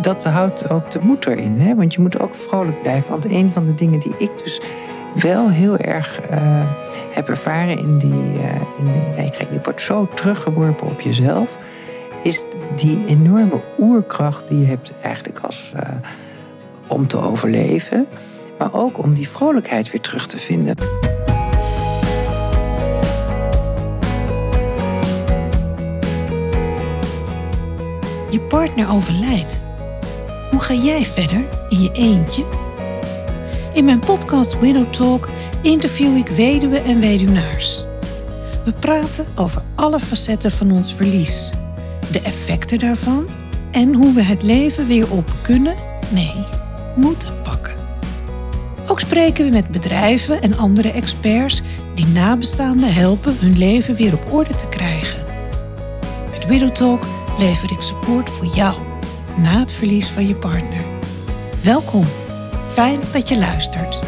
[0.00, 1.58] dat houdt ook de moed erin.
[1.58, 1.74] Hè?
[1.74, 3.10] Want je moet ook vrolijk blijven.
[3.10, 4.60] Want een van de dingen die ik dus
[5.14, 6.36] wel heel erg uh,
[7.10, 8.10] heb ervaren in die.
[8.10, 8.84] Uh, in
[9.14, 11.58] die je wordt zo teruggeworpen op jezelf.
[12.22, 12.44] Is
[12.76, 15.72] die enorme oerkracht die je hebt eigenlijk als.
[15.76, 15.82] Uh,
[16.90, 18.06] om te overleven.
[18.58, 20.74] Maar ook om die vrolijkheid weer terug te vinden.
[28.30, 29.62] Je partner overlijdt.
[30.60, 32.46] Hoe ga jij verder in je eentje?
[33.72, 35.28] In mijn podcast Widow Talk
[35.62, 37.84] interview ik weduwen en weduwnaars.
[38.64, 41.52] We praten over alle facetten van ons verlies,
[42.10, 43.26] de effecten daarvan
[43.70, 45.74] en hoe we het leven weer op kunnen,
[46.08, 46.44] nee,
[46.96, 47.74] moeten pakken.
[48.86, 51.62] Ook spreken we met bedrijven en andere experts
[51.94, 55.24] die nabestaanden helpen hun leven weer op orde te krijgen.
[56.30, 57.06] Met Widow Talk
[57.38, 58.89] lever ik support voor jou
[59.36, 60.84] na het verlies van je partner.
[61.62, 62.04] Welkom,
[62.66, 64.00] fijn dat je luistert.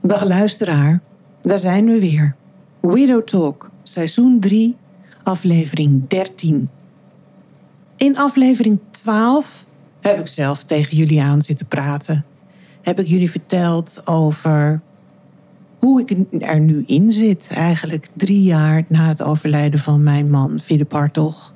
[0.00, 1.00] Dag luisteraar,
[1.40, 2.34] daar zijn we weer.
[2.80, 4.76] Widow Talk, seizoen 3,
[5.22, 6.68] aflevering 13.
[7.96, 9.66] In aflevering 12
[10.06, 12.24] heb ik zelf tegen jullie aan zitten praten.
[12.82, 14.80] Heb ik jullie verteld over
[15.78, 17.48] hoe ik er nu in zit.
[17.50, 21.54] Eigenlijk drie jaar na het overlijden van mijn man, Philip Hartog.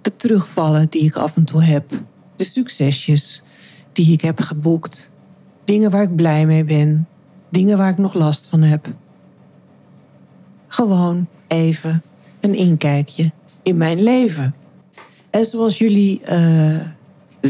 [0.00, 1.90] De terugvallen die ik af en toe heb.
[2.36, 3.42] De succesjes
[3.92, 5.10] die ik heb geboekt.
[5.64, 7.08] Dingen waar ik blij mee ben.
[7.48, 8.86] Dingen waar ik nog last van heb.
[10.66, 12.02] Gewoon even
[12.40, 14.54] een inkijkje in mijn leven.
[15.30, 16.80] En zoals jullie uh,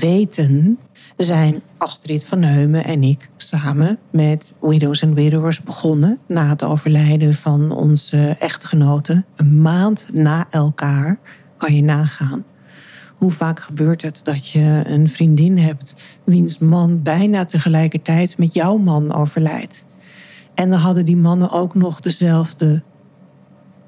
[0.01, 0.79] weten,
[1.17, 7.35] zijn Astrid van Heumen en ik samen met Widows and Widowers begonnen na het overlijden
[7.35, 9.25] van onze echtgenoten.
[9.37, 11.19] Een maand na elkaar
[11.57, 12.45] kan je nagaan.
[13.17, 18.77] Hoe vaak gebeurt het dat je een vriendin hebt wiens man bijna tegelijkertijd met jouw
[18.77, 19.85] man overlijdt?
[20.55, 22.83] En dan hadden die mannen ook nog dezelfde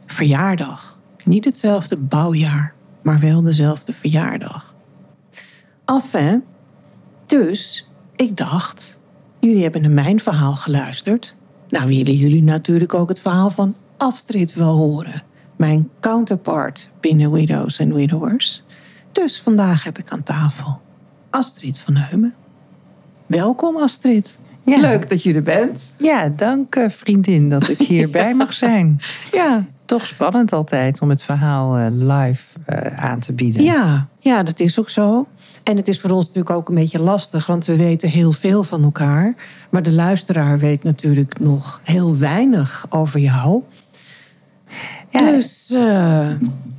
[0.07, 0.99] verjaardag.
[1.25, 4.66] Niet hetzelfde bouwjaar maar wel dezelfde verjaardag.
[5.87, 6.45] Enfin,
[7.27, 8.99] dus ik dacht,
[9.41, 11.35] jullie hebben naar mijn verhaal geluisterd.
[11.69, 15.23] Nou willen jullie natuurlijk ook het verhaal van Astrid wel horen.
[15.57, 18.63] Mijn counterpart binnen Widows en Widowers.
[19.13, 20.81] Dus vandaag heb ik aan tafel
[21.31, 22.35] Astrid van Heumen.
[23.27, 24.37] Welkom Astrid.
[24.65, 25.95] Leuk dat je er bent.
[25.99, 29.01] Ja, dank eh, vriendin dat ik hierbij mag zijn.
[29.33, 33.63] Ja toch spannend altijd om het verhaal eh, live eh, aan te bieden.
[33.63, 35.27] Ja, ja, dat is ook zo.
[35.67, 38.63] En het is voor ons natuurlijk ook een beetje lastig, want we weten heel veel
[38.63, 39.35] van elkaar.
[39.71, 43.63] Maar de luisteraar weet natuurlijk nog heel weinig over jou.
[45.11, 46.31] Dus uh,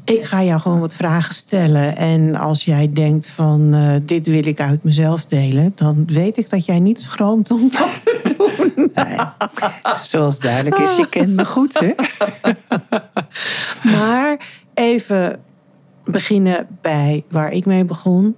[0.04, 1.98] ik ga jou gewoon wat vragen stellen.
[1.98, 6.50] En als jij denkt van uh, dit wil ik uit mezelf delen, dan weet ik
[6.50, 8.92] dat jij niet schroomt om dat te doen.
[8.94, 9.18] Nee.
[10.04, 11.94] Zoals duidelijk is, je kent me goed, hè?
[14.00, 14.38] maar
[14.74, 15.40] even
[16.06, 18.36] beginnen bij waar ik mee begon.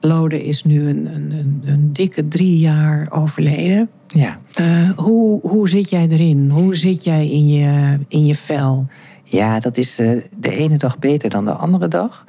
[0.00, 3.90] Lode is nu een, een, een dikke drie jaar overleden.
[4.06, 4.38] Ja.
[4.60, 6.50] Uh, hoe, hoe zit jij erin?
[6.50, 8.86] Hoe zit jij in je, in je vel?
[9.24, 12.24] Ja, dat is uh, de ene dag beter dan de andere dag.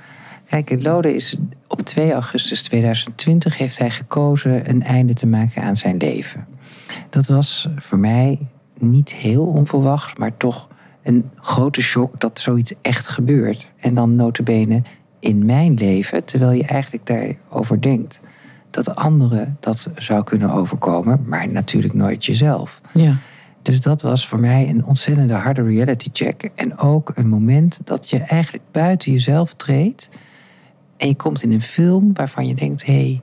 [0.45, 1.37] Kijk, Lode is
[1.67, 6.47] op 2 augustus 2020 heeft hij gekozen een einde te maken aan zijn leven.
[7.09, 8.39] Dat was voor mij
[8.79, 10.67] niet heel onverwachts, maar toch
[11.03, 13.71] een grote shock dat zoiets echt gebeurt.
[13.79, 14.81] En dan notabene
[15.19, 18.21] in mijn leven, terwijl je eigenlijk daarover denkt
[18.69, 22.81] dat anderen dat zou kunnen overkomen, maar natuurlijk nooit jezelf.
[22.93, 23.15] Ja.
[23.61, 26.51] Dus dat was voor mij een ontzettende harde reality check.
[26.55, 30.09] En ook een moment dat je eigenlijk buiten jezelf treedt.
[30.97, 33.21] En je komt in een film waarvan je denkt: hé, hey,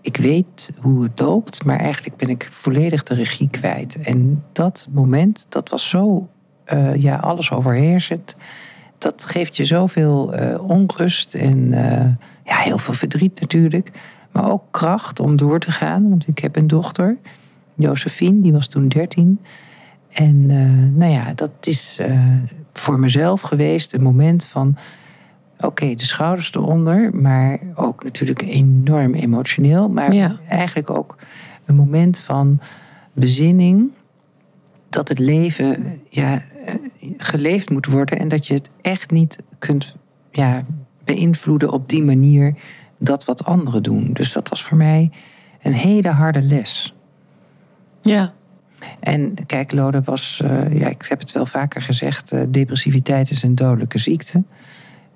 [0.00, 4.00] ik weet hoe het loopt, maar eigenlijk ben ik volledig de regie kwijt.
[4.00, 6.28] En dat moment, dat was zo
[6.72, 8.36] uh, ja, alles overheersend.
[9.02, 12.06] Dat geeft je zoveel uh, onrust en uh,
[12.44, 13.90] ja, heel veel verdriet natuurlijk.
[14.30, 16.08] Maar ook kracht om door te gaan.
[16.08, 17.16] Want ik heb een dochter,
[17.74, 19.40] Josephine, die was toen 13.
[20.08, 20.46] En
[20.96, 22.00] nou ja, dat is
[22.72, 24.76] voor mezelf geweest een moment van
[25.58, 29.88] oké, de schouders eronder, maar ook natuurlijk enorm emotioneel.
[29.88, 31.16] Maar eigenlijk ook
[31.64, 32.60] een moment van
[33.12, 33.90] bezinning.
[34.88, 36.42] Dat het leven ja,
[37.16, 39.96] geleefd moet worden en dat je het echt niet kunt
[40.30, 40.64] ja,
[41.04, 42.54] beïnvloeden op die manier
[42.98, 44.12] dat wat anderen doen.
[44.12, 45.10] Dus dat was voor mij
[45.62, 46.94] een hele harde les.
[48.00, 48.32] Ja.
[49.00, 53.42] En kijk, Lode was, uh, ja, ik heb het wel vaker gezegd, uh, depressiviteit is
[53.42, 54.42] een dodelijke ziekte.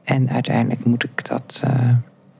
[0.04, 1.90] En uiteindelijk moet ik dat, uh,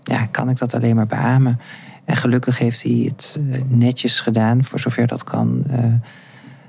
[0.03, 1.61] ja, kan ik dat alleen maar beamen.
[2.05, 3.39] En gelukkig heeft hij het
[3.69, 5.65] netjes gedaan, voor zover dat kan.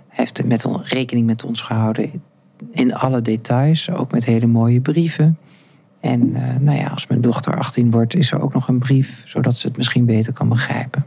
[0.07, 2.21] heeft met on, rekening met ons gehouden
[2.71, 5.37] in alle details, ook met hele mooie brieven.
[5.99, 9.57] En nou ja, als mijn dochter 18 wordt, is er ook nog een brief, zodat
[9.57, 11.05] ze het misschien beter kan begrijpen.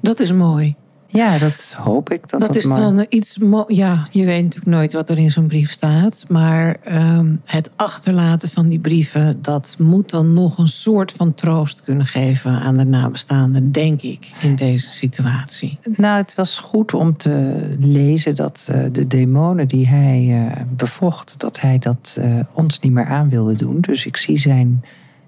[0.00, 0.74] Dat is mooi.
[1.10, 2.28] Ja, dat hoop ik.
[2.28, 2.80] Dat, dat, dat is maar...
[2.80, 3.38] dan iets.
[3.66, 6.24] Ja, je weet natuurlijk nooit wat er in zo'n brief staat.
[6.28, 11.82] Maar um, het achterlaten van die brieven, dat moet dan nog een soort van troost
[11.82, 15.78] kunnen geven aan de nabestaanden, denk ik, in deze situatie.
[15.96, 21.40] Nou, het was goed om te lezen dat uh, de demonen die hij uh, bevocht,
[21.40, 23.80] dat hij dat uh, ons niet meer aan wilde doen.
[23.80, 24.84] Dus ik zie zijn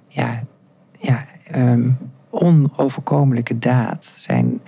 [0.08, 0.42] ja,
[0.98, 1.24] ja,
[1.56, 1.98] um,
[2.30, 4.60] onoverkomelijke daad, zijn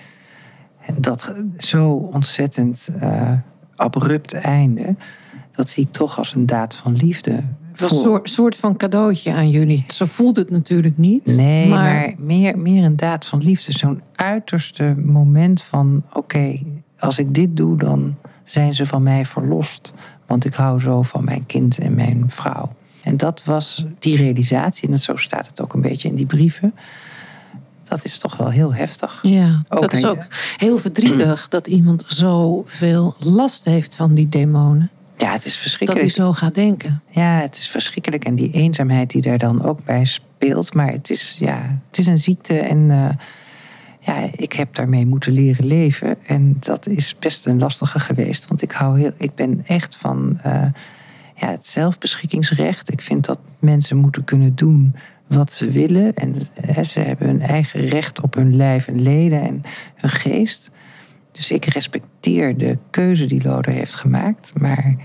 [0.99, 3.33] dat zo ontzettend uh,
[3.77, 4.97] abrupt einde,
[5.55, 7.43] dat zie ik toch als een daad van liefde.
[7.73, 9.85] Het was een soort, soort van cadeautje aan jullie.
[9.89, 11.27] Zo voelt het natuurlijk niet.
[11.27, 13.73] Nee, maar, maar meer, meer een daad van liefde.
[13.73, 16.67] Zo'n uiterste moment van: oké, okay,
[16.99, 18.15] als ik dit doe, dan
[18.45, 19.93] zijn ze van mij verlost.
[20.27, 22.73] Want ik hou zo van mijn kind en mijn vrouw.
[23.03, 26.75] En dat was die realisatie, en zo staat het ook een beetje in die brieven
[27.93, 29.19] dat is toch wel heel heftig.
[29.23, 34.91] Ja, ook dat is ook heel verdrietig dat iemand zoveel last heeft van die demonen.
[35.17, 36.07] Ja, het is verschrikkelijk.
[36.07, 37.03] Dat hij zo gaat denken.
[37.09, 38.25] Ja, het is verschrikkelijk.
[38.25, 40.75] En die eenzaamheid die daar dan ook bij speelt.
[40.75, 43.09] Maar het is, ja, het is een ziekte en uh,
[44.01, 46.17] ja, ik heb daarmee moeten leren leven.
[46.27, 48.49] En dat is best een lastige geweest.
[48.49, 50.65] Want ik, hou heel, ik ben echt van uh,
[51.35, 52.93] ja, het zelfbeschikkingsrecht.
[52.93, 54.95] Ik vind dat mensen moeten kunnen doen
[55.33, 56.15] wat ze willen.
[56.15, 59.63] En hè, ze hebben hun eigen recht op hun lijf en leden en
[59.95, 60.71] hun geest.
[61.33, 64.53] Dus ik respecteer de keuze die Loder heeft gemaakt.
[64.61, 64.97] Maar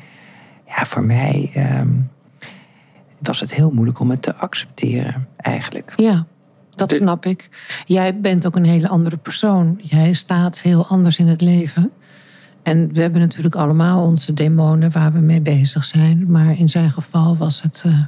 [0.67, 2.09] ja, voor mij um,
[3.19, 5.93] was het heel moeilijk om het te accepteren, eigenlijk.
[5.95, 6.25] Ja,
[6.75, 6.95] dat de...
[6.95, 7.49] snap ik.
[7.85, 9.79] Jij bent ook een hele andere persoon.
[9.81, 11.91] Jij staat heel anders in het leven.
[12.63, 16.31] En we hebben natuurlijk allemaal onze demonen waar we mee bezig zijn.
[16.31, 17.83] Maar in zijn geval was het.
[17.85, 17.99] Uh,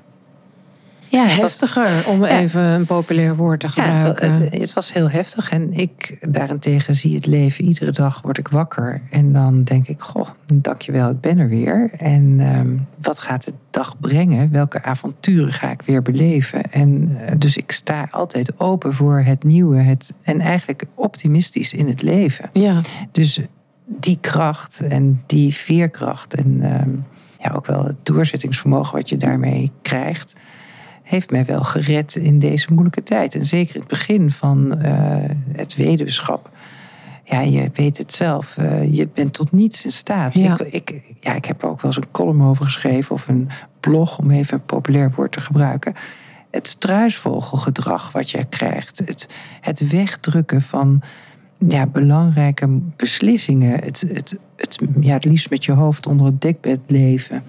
[1.09, 4.27] ja, heftiger, was, om ja, even een populair woord te gebruiken.
[4.27, 5.49] Ja, het, het, het, was heel heftig.
[5.49, 7.65] En ik daarentegen zie het leven.
[7.65, 9.01] Iedere dag word ik wakker.
[9.09, 11.89] En dan denk ik, goh, dankjewel, ik ben er weer.
[11.97, 14.51] En um, wat gaat de dag brengen?
[14.51, 16.71] Welke avonturen ga ik weer beleven?
[16.71, 19.77] En uh, dus ik sta altijd open voor het nieuwe.
[19.77, 22.49] Het, en eigenlijk optimistisch in het leven.
[22.53, 22.81] Ja.
[23.11, 23.39] Dus
[23.85, 26.33] die kracht en die veerkracht...
[26.33, 27.05] en um,
[27.43, 30.33] ja, ook wel het doorzettingsvermogen wat je daarmee krijgt
[31.09, 33.35] heeft mij wel gered in deze moeilijke tijd.
[33.35, 34.93] En zeker in het begin van uh,
[35.51, 36.49] het weduwschap.
[37.23, 38.57] Ja, je weet het zelf.
[38.59, 40.35] Uh, je bent tot niets in staat.
[40.35, 40.59] Ja.
[40.59, 43.15] Ik, ik, ja, ik heb er ook wel eens een column over geschreven.
[43.15, 45.93] Of een blog, om even een populair woord te gebruiken.
[46.51, 49.01] Het struisvogelgedrag wat je krijgt.
[49.05, 49.29] Het,
[49.61, 51.01] het wegdrukken van
[51.67, 53.79] ja, belangrijke beslissingen.
[53.79, 57.43] Het, het, het, ja, het liefst met je hoofd onder het dekbed leven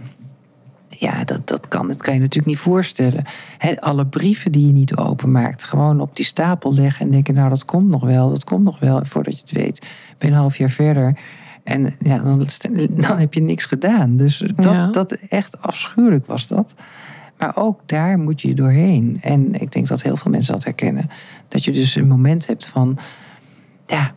[1.01, 3.25] ja, dat, dat, kan, dat kan je natuurlijk niet voorstellen.
[3.59, 7.49] He, alle brieven die je niet openmaakt, gewoon op die stapel leggen en denken, nou
[7.49, 9.01] dat komt nog wel, dat komt nog wel.
[9.05, 9.81] voordat je het weet,
[10.19, 11.19] ben je een half jaar verder.
[11.65, 12.47] En ja, dan,
[12.91, 14.17] dan heb je niks gedaan.
[14.17, 14.87] Dus dat, ja.
[14.87, 16.75] dat echt afschuwelijk was dat.
[17.39, 19.19] Maar ook daar moet je doorheen.
[19.23, 21.11] En ik denk dat heel veel mensen dat herkennen.
[21.49, 22.99] Dat je dus een moment hebt van,
[23.87, 24.15] ja,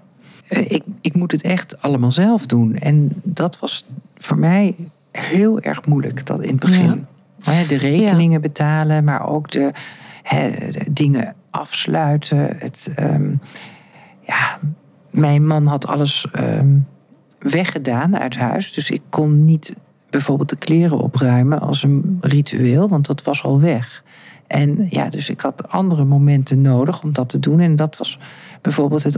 [0.48, 2.76] ik, ik moet het echt allemaal zelf doen.
[2.76, 3.86] En dat was
[4.18, 4.76] voor mij
[5.14, 7.06] heel erg moeilijk dat in het begin.
[7.38, 7.64] Ja.
[7.68, 8.40] De rekeningen ja.
[8.40, 9.72] betalen, maar ook de,
[10.24, 12.56] he, de, dingen afsluiten.
[12.58, 13.40] Het, um,
[14.22, 14.60] ja,
[15.10, 16.88] mijn man had alles um,
[17.40, 18.74] weggedaan uit huis.
[18.74, 19.76] Dus ik kon niet
[20.10, 24.04] bijvoorbeeld de kleren opruimen als een ritueel, want dat was al weg.
[24.48, 27.60] En ja, dus ik had andere momenten nodig om dat te doen.
[27.60, 28.20] En dat was
[28.62, 29.18] bijvoorbeeld het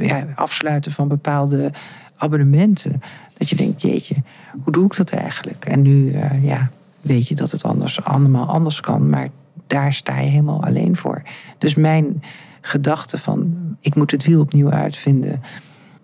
[0.00, 1.70] ja, afsluiten van bepaalde
[2.16, 3.00] abonnementen.
[3.40, 4.14] Dat je denkt, jeetje,
[4.62, 5.64] hoe doe ik dat eigenlijk?
[5.64, 6.70] En nu uh, ja,
[7.00, 9.28] weet je dat het anders, allemaal anders kan, maar
[9.66, 11.22] daar sta je helemaal alleen voor.
[11.58, 12.22] Dus mijn
[12.60, 15.42] gedachte van, ik moet het wiel opnieuw uitvinden,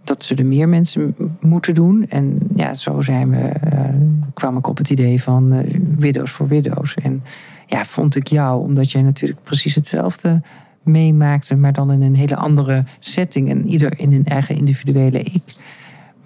[0.05, 2.09] dat zullen meer mensen moeten doen.
[2.09, 3.81] En ja, zo zijn we, uh,
[4.35, 5.61] kwam ik op het idee van uh,
[5.97, 6.95] Widows voor Widows.
[6.95, 7.23] En
[7.67, 10.43] ja, vond ik jou, omdat jij natuurlijk precies hetzelfde
[10.83, 15.43] meemaakte, maar dan in een hele andere setting en ieder in een eigen individuele ik.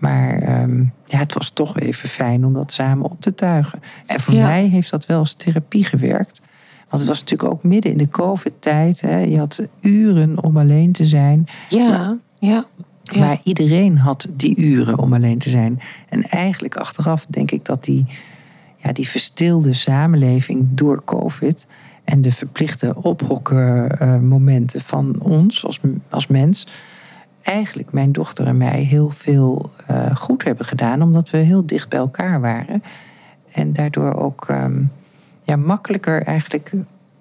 [0.01, 3.83] Maar um, ja, het was toch even fijn om dat samen op te tuigen.
[4.07, 4.47] En voor ja.
[4.47, 6.41] mij heeft dat wel als therapie gewerkt.
[6.89, 9.01] Want het was natuurlijk ook midden in de COVID-tijd.
[9.01, 9.19] Hè?
[9.19, 11.47] Je had uren om alleen te zijn.
[11.69, 12.65] Ja, ja.
[13.03, 13.19] ja.
[13.19, 15.81] Maar iedereen had die uren om alleen te zijn.
[16.09, 18.07] En eigenlijk achteraf denk ik dat die,
[18.77, 21.67] ja, die verstilde samenleving door COVID
[22.05, 26.67] en de verplichte ophokkenmomenten van ons als, als mens.
[27.43, 31.89] Eigenlijk mijn dochter en mij heel veel uh, goed hebben gedaan, omdat we heel dicht
[31.89, 32.83] bij elkaar waren.
[33.53, 34.91] En daardoor ook um,
[35.43, 36.73] ja, makkelijker eigenlijk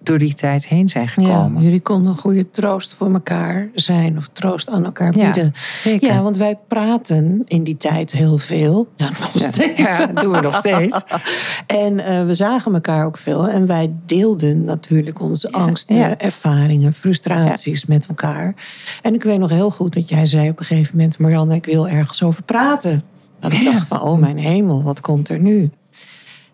[0.09, 1.61] door die tijd heen zijn gekomen.
[1.61, 5.43] Ja, jullie konden een goede troost voor elkaar zijn of troost aan elkaar bieden.
[5.43, 6.07] Ja, zeker.
[6.07, 8.87] Ja, want wij praten in die tijd heel veel.
[8.95, 9.81] Ja, nog steeds.
[9.81, 11.03] Ja, dat doen we nog steeds.
[11.85, 13.47] en uh, we zagen elkaar ook veel.
[13.47, 18.53] En wij deelden natuurlijk onze angsten, ervaringen, frustraties met elkaar.
[19.01, 21.19] En ik weet nog heel goed dat jij zei op een gegeven moment...
[21.19, 23.03] Marianne, ik wil ergens over praten.
[23.39, 25.69] Dat ik dacht van, oh mijn hemel, wat komt er nu?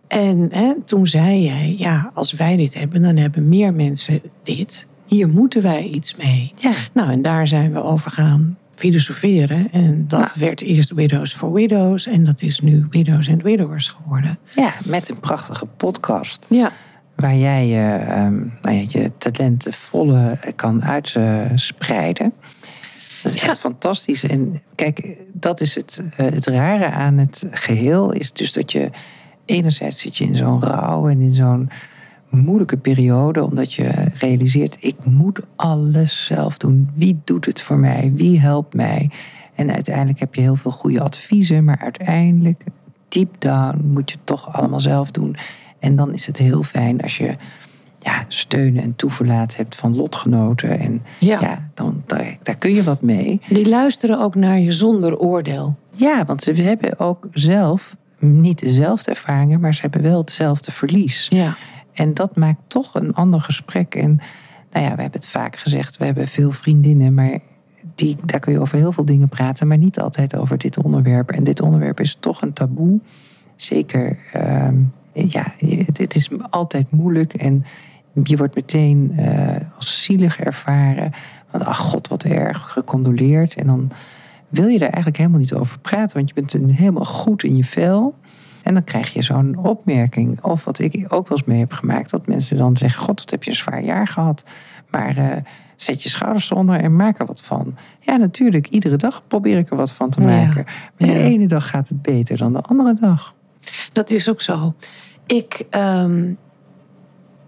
[0.07, 4.85] En hè, toen zei jij, ja, als wij dit hebben, dan hebben meer mensen dit.
[5.05, 6.51] Hier moeten wij iets mee.
[6.55, 6.71] Ja.
[6.93, 9.71] Nou, en daar zijn we over gaan filosoferen.
[9.71, 10.31] En dat nou.
[10.35, 12.07] werd eerst Widows for Widows.
[12.07, 14.37] En dat is nu Widows and Widowers geworden.
[14.55, 16.45] Ja, met een prachtige podcast.
[16.49, 16.71] Ja.
[17.15, 22.33] Waar jij uh, um, nou ja, je talenten volle kan uitspreiden.
[23.23, 23.59] Dat is echt ja.
[23.59, 24.23] fantastisch.
[24.23, 28.11] En kijk, dat is het, uh, het rare aan het geheel.
[28.11, 28.89] Is dus dat je
[29.45, 31.69] enerzijds zit je in zo'n rouw en in zo'n
[32.29, 36.89] moeilijke periode, omdat je realiseert: ik moet alles zelf doen.
[36.93, 38.11] Wie doet het voor mij?
[38.15, 39.09] Wie helpt mij?
[39.55, 42.63] En uiteindelijk heb je heel veel goede adviezen, maar uiteindelijk,
[43.07, 45.35] deep down, moet je het toch allemaal zelf doen.
[45.79, 47.35] En dan is het heel fijn als je
[47.99, 50.79] ja, steunen en toeverlaat hebt van lotgenoten.
[50.79, 53.41] En ja, ja dan, daar, daar, kun je wat mee.
[53.47, 55.75] Die luisteren ook naar je zonder oordeel.
[55.95, 61.27] Ja, want ze hebben ook zelf niet dezelfde ervaringen, maar ze hebben wel hetzelfde verlies.
[61.29, 61.55] Ja.
[61.93, 63.95] En dat maakt toch een ander gesprek.
[63.95, 64.19] En
[64.71, 67.39] nou ja, we hebben het vaak gezegd, we hebben veel vriendinnen, maar
[67.95, 71.31] die, daar kun je over heel veel dingen praten, maar niet altijd over dit onderwerp.
[71.31, 72.99] En dit onderwerp is toch een taboe.
[73.55, 74.67] Zeker, uh,
[75.11, 77.63] ja, het, het, is altijd moeilijk en
[78.23, 81.11] je wordt meteen uh, als zielig ervaren.
[81.51, 83.55] Want ach god, wat erg, gecondoleerd.
[83.55, 83.91] En dan
[84.55, 87.63] wil je daar eigenlijk helemaal niet over praten, want je bent helemaal goed in je
[87.63, 88.15] vel.
[88.63, 90.43] En dan krijg je zo'n opmerking.
[90.43, 93.31] Of wat ik ook wel eens mee heb gemaakt, dat mensen dan zeggen: God, wat
[93.31, 94.43] heb je een zwaar jaar gehad.
[94.89, 95.35] Maar uh,
[95.75, 97.75] zet je schouders eronder en maak er wat van.
[97.99, 100.65] Ja, natuurlijk, iedere dag probeer ik er wat van te maken.
[100.97, 103.35] Maar de ene dag gaat het beter dan de andere dag.
[103.93, 104.75] Dat is ook zo.
[105.25, 106.37] Ik um,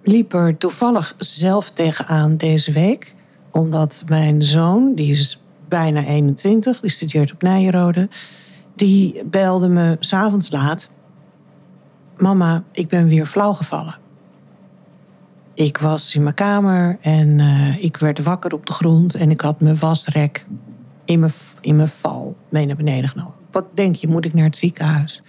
[0.03, 3.15] liep er toevallig zelf tegenaan deze week.
[3.51, 8.09] Omdat mijn zoon, die is bijna 21, die studeert op Nijenrode.
[8.75, 10.89] Die belde me s'avonds laat.
[12.17, 13.97] Mama, ik ben weer flauw gevallen.
[15.53, 19.41] Ik was in mijn kamer en uh, ik werd wakker op de grond en ik
[19.41, 20.45] had mijn wasrek
[21.05, 21.31] in mijn,
[21.61, 23.33] in mijn val mee naar beneden genomen.
[23.51, 25.21] Wat denk je, moet ik naar het ziekenhuis?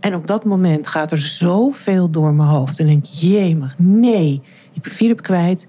[0.00, 2.78] En op dat moment gaat er zoveel door mijn hoofd.
[2.78, 5.68] En denk ik, jemig, nee, ik ben Philip kwijt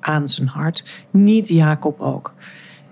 [0.00, 0.84] aan zijn hart.
[1.10, 2.34] Niet Jacob ook.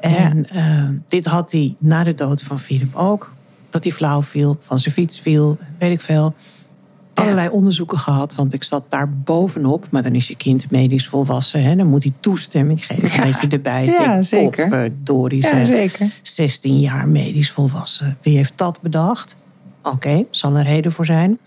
[0.00, 0.81] En ja.
[0.83, 3.33] uh, dit had hij na de dood van Philip ook.
[3.71, 6.35] Dat hij flauw viel, van zijn fiets viel, weet ik veel.
[7.14, 9.87] Allerlei onderzoeken gehad, want ik zat daar bovenop.
[9.90, 11.62] Maar dan is je kind medisch volwassen.
[11.62, 11.76] Hè?
[11.76, 13.31] Dan moet hij toestemming geven ja.
[13.31, 14.69] dat je erbij ja, zeker.
[14.69, 16.11] Potverdorie, ja, zeker.
[16.23, 18.19] 16 jaar medisch volwassen.
[18.23, 19.37] Wie heeft dat bedacht?
[19.83, 21.38] Oké, okay, zal er reden voor zijn.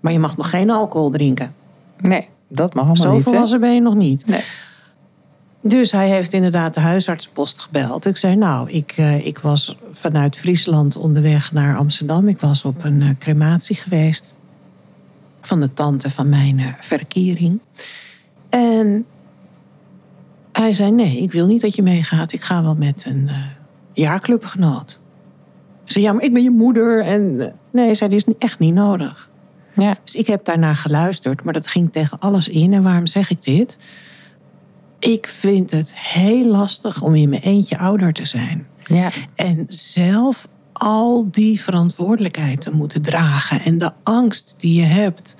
[0.00, 1.54] Maar je mag nog geen alcohol drinken.
[2.00, 3.24] Nee, dat mag allemaal Zo niet.
[3.24, 4.26] Zo volwassen ben je nog niet.
[4.26, 4.40] Nee.
[5.62, 8.06] Dus hij heeft inderdaad de huisartspost gebeld.
[8.06, 12.28] Ik zei, nou, ik, uh, ik was vanuit Friesland onderweg naar Amsterdam.
[12.28, 14.34] Ik was op een uh, crematie geweest.
[15.40, 17.60] Van de tante van mijn uh, verkering.
[18.48, 19.06] En
[20.52, 22.32] hij zei, nee, ik wil niet dat je meegaat.
[22.32, 23.30] Ik ga wel met een
[23.92, 25.00] jaarclubgenoot.
[25.84, 27.04] Ik zei, ja, maar ik ben je moeder.
[27.04, 29.28] En nee, zei, dit is echt niet nodig.
[29.74, 29.96] Ja.
[30.04, 31.44] Dus ik heb daarna geluisterd.
[31.44, 32.72] Maar dat ging tegen alles in.
[32.72, 33.78] En waarom zeg ik dit?
[35.00, 38.66] Ik vind het heel lastig om in mijn eentje ouder te zijn.
[38.84, 39.10] Ja.
[39.34, 43.62] En zelf al die verantwoordelijkheid te moeten dragen.
[43.62, 45.36] En de angst die je hebt,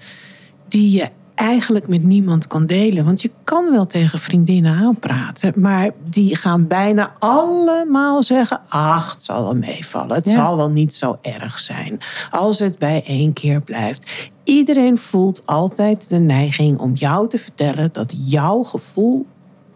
[0.69, 3.05] die je eigenlijk met niemand kan delen.
[3.05, 9.23] Want je kan wel tegen vriendinnen aanpraten, maar die gaan bijna allemaal zeggen: Ach, het
[9.23, 10.15] zal wel meevallen.
[10.15, 10.33] Het ja.
[10.33, 12.01] zal wel niet zo erg zijn.
[12.31, 14.31] Als het bij één keer blijft.
[14.45, 19.27] Iedereen voelt altijd de neiging om jou te vertellen dat jouw gevoel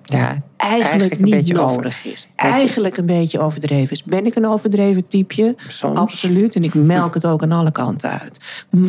[0.04, 2.28] ja, eigenlijk, eigenlijk niet nodig is.
[2.36, 4.02] Eigenlijk een beetje overdreven is.
[4.02, 5.56] Ben ik een overdreven typeje?
[5.68, 5.98] Soms.
[5.98, 6.54] Absoluut.
[6.54, 8.40] En ik melk het ook aan alle kanten uit.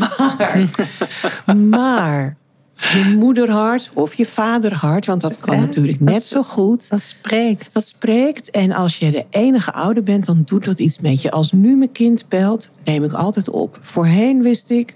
[1.46, 2.38] Maar, maar
[2.76, 6.90] je moederhart of je vaderhart, want dat kan natuurlijk net zo goed.
[6.90, 7.74] Dat spreekt.
[7.74, 8.50] Dat spreekt.
[8.50, 11.32] En als je de enige ouder bent, dan doet dat iets met je.
[11.32, 13.78] Als nu mijn kind belt, neem ik altijd op.
[13.82, 14.96] Voorheen wist ik,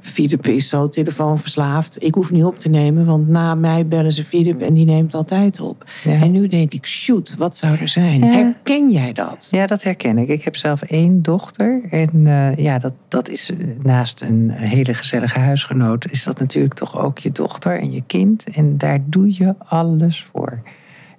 [0.00, 2.02] Filip is zo telefoonverslaafd.
[2.02, 5.14] Ik hoef niet op te nemen, want na mij bellen ze Filip en die neemt
[5.14, 5.84] altijd op.
[6.04, 6.20] Ja.
[6.20, 8.18] En nu denk ik, shoot, wat zou er zijn?
[8.18, 8.26] Ja.
[8.26, 9.48] Herken jij dat?
[9.50, 10.28] Ja, dat herken ik.
[10.28, 11.80] Ik heb zelf één dochter.
[11.90, 16.10] En eh, ja, dat, dat is eh, naast een hele gezellige huisgenoot...
[16.10, 18.44] is dat natuurlijk toch ook je dochter en je kind.
[18.44, 20.62] En daar doe je alles voor.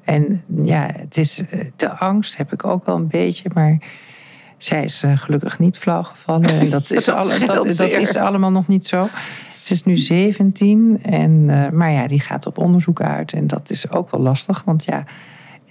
[0.04, 3.78] En ja, het is, eh, de angst heb ik ook wel een beetje, maar...
[4.64, 6.50] Zij is eh, gelukkig niet flauw gevallen.
[6.60, 9.08] En dat, is Dat alle- dat, is allemaal nog niet zo.
[9.60, 13.34] Ze is nu 17, en, eh, maar ja, die gaat op onderzoek uit.
[13.34, 15.04] En dat is ook wel lastig, want ja,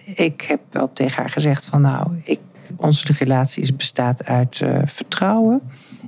[0.05, 2.41] ik heb wel tegen haar gezegd van nou, ik,
[2.77, 5.61] onze relatie is- bestaat uit eh, vertrouwen.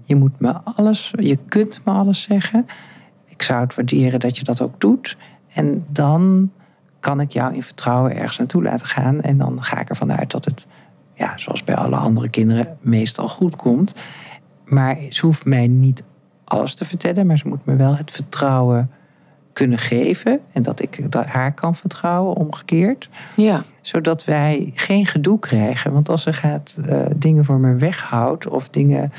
[0.05, 2.67] Je moet me alles, je kunt me alles zeggen.
[3.27, 5.17] Ik zou het waarderen dat je dat ook doet.
[5.53, 6.51] En dan
[7.01, 9.21] kan ik jou in vertrouwen ergens naartoe laten gaan.
[9.21, 10.67] En dan ga ik ervan uit dat het,
[11.14, 13.95] ja, zoals bij alle andere kinderen, meestal goed komt.
[14.64, 16.02] Maar ze hoeft mij niet
[16.45, 18.90] alles te vertellen, maar ze moet me wel het vertrouwen
[19.52, 20.40] kunnen geven.
[20.52, 23.62] En dat ik haar kan vertrouwen, omgekeerd Ja.
[23.81, 25.92] zodat wij geen gedoe krijgen.
[25.92, 29.12] Want als ze gaat eh, dingen voor me weghoudt of dingen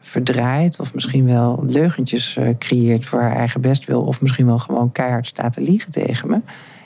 [0.00, 4.92] verdraait of misschien wel leugentjes eh, creëert voor haar eigen bestwil of misschien wel gewoon
[4.92, 6.40] keihard staat te liegen tegen me,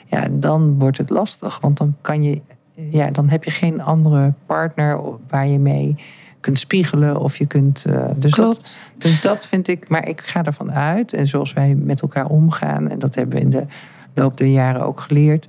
[0.05, 1.59] ja, dan wordt het lastig.
[1.59, 2.41] Want dan kan je,
[2.75, 4.99] ja, dan heb je geen andere partner
[5.29, 5.95] waar je mee
[6.39, 7.85] kunt spiegelen of je kunt.
[7.85, 11.13] eh, dus dat, dus dat vind ik, maar ik ga ervan uit.
[11.13, 13.65] En zoals wij met elkaar omgaan, en dat hebben we in de
[14.13, 15.47] loop der jaren ook geleerd,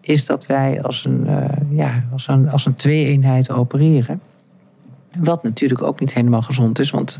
[0.00, 4.20] is dat wij als een, eh, ja, als een, als een twee-eenheid opereren.
[5.16, 7.18] Wat natuurlijk ook niet helemaal gezond is, want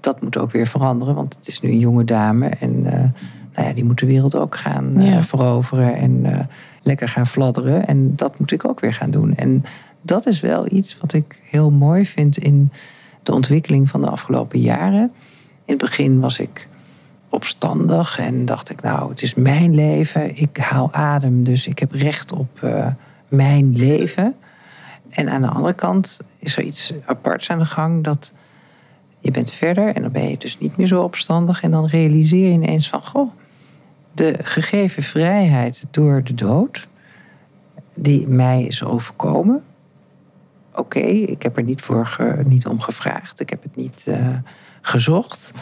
[0.00, 1.14] dat moet ook weer veranderen.
[1.14, 2.98] Want het is nu een jonge dame en eh,
[3.54, 5.22] nou ja, die moet de wereld ook gaan Ja.
[5.22, 6.26] veroveren en
[6.84, 7.86] lekker gaan fladderen.
[7.86, 9.36] En dat moet ik ook weer gaan doen.
[9.36, 9.64] En
[10.00, 12.70] dat is wel iets wat ik heel mooi vind in
[13.22, 15.12] de ontwikkeling van de afgelopen jaren.
[15.64, 16.68] In het begin was ik
[17.28, 20.36] opstandig en dacht ik, nou, het is mijn leven.
[20.36, 22.86] Ik haal adem, dus ik heb recht op eh,
[23.28, 24.34] mijn leven.
[25.10, 28.32] En aan de andere kant is er iets aparts aan de gang dat
[29.20, 31.62] je bent verder en dan ben je dus niet meer zo opstandig.
[31.62, 33.30] En dan realiseer je ineens van, goh,
[34.14, 36.88] de gegeven vrijheid door de dood,
[37.94, 39.62] die mij is overkomen.
[40.74, 44.28] Oké, ik heb er niet, voor ge- niet om gevraagd, ik heb het niet eh,
[44.80, 45.52] gezocht.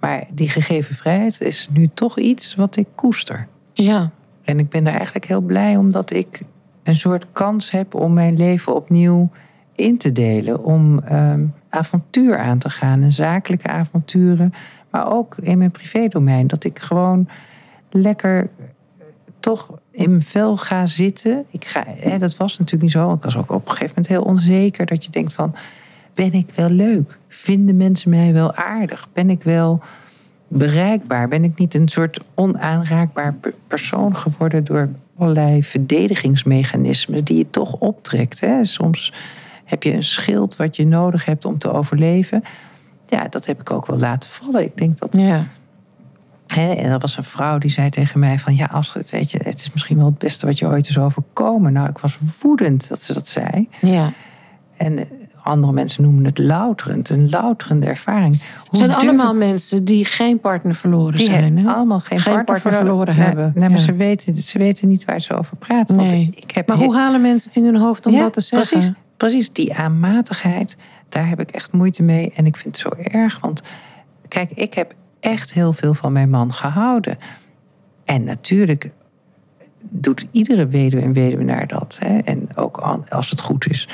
[0.00, 3.46] Maar die gegeven vrijheid is nu toch iets wat ik koester.
[3.72, 4.10] Ja.
[4.44, 6.40] En ik ben er eigenlijk heel blij omdat ik
[6.82, 9.30] een soort kans heb om mijn leven opnieuw
[9.74, 10.64] in te delen.
[10.64, 14.52] Om ehm, avontuur aan te gaan, en zakelijke avonturen.
[14.90, 16.46] Maar ook in mijn privédomein.
[16.46, 17.28] Dat ik gewoon
[17.96, 18.48] lekker
[19.40, 21.44] toch in vel ga zitten.
[21.50, 23.12] Ik ga, hè, dat was natuurlijk niet zo.
[23.12, 24.86] Ik was ook op een gegeven moment heel onzeker.
[24.86, 25.54] Dat je denkt van,
[26.14, 27.18] ben ik wel leuk?
[27.28, 29.08] Vinden mensen mij wel aardig?
[29.12, 29.80] Ben ik wel
[30.48, 31.28] bereikbaar?
[31.28, 37.74] Ben ik niet een soort onaanraakbaar pe- persoon geworden door allerlei verdedigingsmechanismen die je toch
[37.74, 38.40] optrekt?
[38.40, 38.64] Hè?
[38.64, 39.12] Soms
[39.64, 42.44] heb je een schild wat je nodig hebt om te overleven.
[43.06, 44.62] Ja, dat heb ik ook wel laten vallen.
[44.62, 45.16] Ik denk dat.
[45.16, 45.46] Ja.
[46.46, 49.60] En er was een vrouw die zei tegen mij: van ja, Astrid, weet je, het
[49.60, 51.72] is misschien wel het beste wat je ooit is overkomen.
[51.72, 53.68] Nou, ik was woedend dat ze dat zei.
[53.80, 54.12] Ja.
[54.76, 54.98] En
[55.42, 58.32] andere mensen noemen het louterend, een louterende ervaring.
[58.34, 61.66] Het Hoe zijn allemaal mensen die geen partner verloren die zijn.
[61.68, 63.52] allemaal geen, Geen partner, partner verloren hebben.
[63.54, 63.84] Nee, maar Ja.
[63.84, 65.96] ze, weten, ze weten niet waar ze over praten.
[65.96, 66.30] Want Nee.
[66.34, 68.68] ik heb Maar hoe halen mensen het in hun hoofd om Ja, dat te zeggen?
[68.78, 70.76] Precies, precies, die aanmatigheid,
[71.08, 72.32] daar heb ik echt moeite mee.
[72.34, 73.62] En ik vind het zo erg, want
[74.28, 74.94] kijk, ik heb
[75.26, 77.18] echt heel veel van mijn man gehouden.
[78.04, 78.90] En natuurlijk
[79.90, 81.96] doet iedere weduwe en weduwenaar dat.
[82.00, 82.18] Hè?
[82.18, 82.76] En ook
[83.08, 83.88] als het goed is,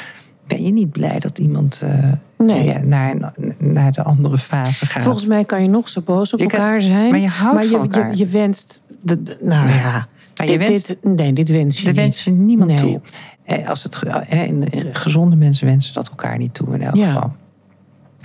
[0.46, 2.64] ben je niet blij dat iemand eh, Nee.
[2.64, 5.02] ja, naar, naar de andere fase gaat.
[5.02, 7.10] Volgens mij kan je nog zo boos op Je kan- elkaar zijn.
[7.10, 8.10] maar je houdt van je, elkaar.
[8.10, 8.82] Je, je wenst...
[9.02, 12.02] De, de- nou ja, Maar je dit, wenst- dit- nee, dit wens je Dat niet.
[12.02, 12.78] wens je niemand Nee.
[12.80, 13.00] toe.
[13.44, 17.06] Eh, Als het, eh, en gezonde mensen wensen dat elkaar niet toe in elk Ja.
[17.12, 17.32] geval.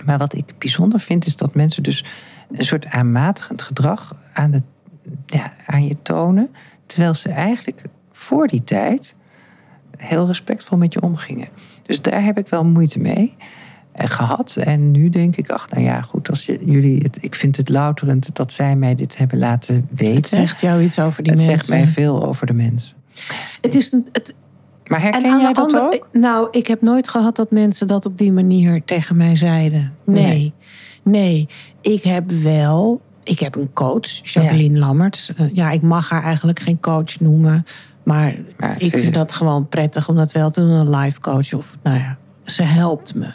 [0.06, 2.06] Maar wat ik bijzonder vind, is dat mensen dus
[2.52, 4.62] een soort aanmatigend gedrag aan, de,
[5.26, 6.50] ja, aan je tonen.
[6.86, 7.82] Terwijl ze eigenlijk
[8.12, 9.16] voor die tijd
[9.98, 11.48] heel respectvol met je omgingen.
[11.84, 13.36] Dus daar heb ik wel moeite mee
[13.92, 14.56] eh, gehad.
[14.56, 17.70] En nu denk ik, ach, nou ja, goed, als je, jullie het, ik vind het
[17.70, 20.16] louterend dat zij mij dit hebben laten weten.
[20.16, 21.58] Het zegt jou iets over die Het mensen.
[21.66, 22.96] zegt mij veel over de mens.
[23.62, 24.36] Het is een, het,
[24.88, 26.08] Maar herken jij dat andere- ook?
[26.12, 29.94] Nou, ik heb nooit gehad dat mensen dat op die manier tegen mij zeiden.
[30.04, 30.24] Nee.
[30.26, 30.54] Nee.
[31.08, 31.48] Nee.
[31.82, 35.34] Ik heb wel ik heb een coach, Jacqueline Lammerts.
[35.34, 37.66] Eh, ja, ik mag haar eigenlijk geen coach noemen.
[38.04, 38.36] Maar
[38.78, 40.70] ik vind dat gewoon prettig om dat wel te doen.
[40.70, 41.54] Een life coach.
[41.54, 43.32] Of, nou ja, ze helpt me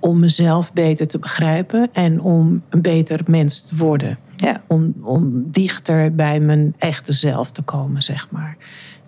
[0.00, 4.18] om mezelf beter te begrijpen en om een beter mens te worden.
[4.36, 4.62] Ja.
[4.66, 8.56] Om, om dichter bij mijn echte zelf te komen, zeg maar.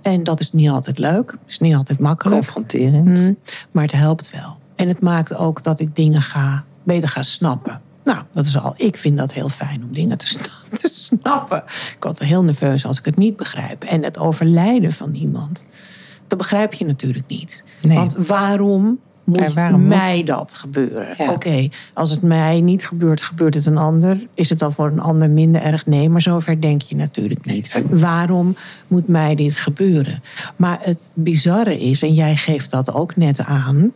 [0.02, 2.36] En dat is niet altijd leuk, is niet altijd makkelijk.
[2.36, 3.18] Confronterend.
[3.18, 3.38] Mm,
[3.70, 4.56] maar het helpt wel.
[4.76, 7.80] En het maakt ook dat ik dingen ga, beter ga snappen.
[8.08, 8.74] Nou, dat is al.
[8.76, 11.62] Ik vind dat heel fijn om dingen te, sna- te snappen.
[11.96, 13.84] Ik word heel nerveus als ik het niet begrijp.
[13.84, 15.64] En het overlijden van iemand,
[16.26, 17.64] dat begrijp je natuurlijk niet.
[17.82, 17.96] Nee.
[17.96, 21.14] Want waarom moet mij dat gebeuren?
[21.18, 21.32] Ja.
[21.32, 24.26] Oké, als het mij niet gebeurt, gebeurt het een ander.
[24.34, 25.86] Is het dan voor een ander minder erg?
[25.86, 27.82] Nee, maar zover denk je natuurlijk niet.
[27.90, 30.22] Waarom moet mij dit gebeuren?
[30.56, 33.92] Maar het bizarre is, en jij geeft dat ook net aan...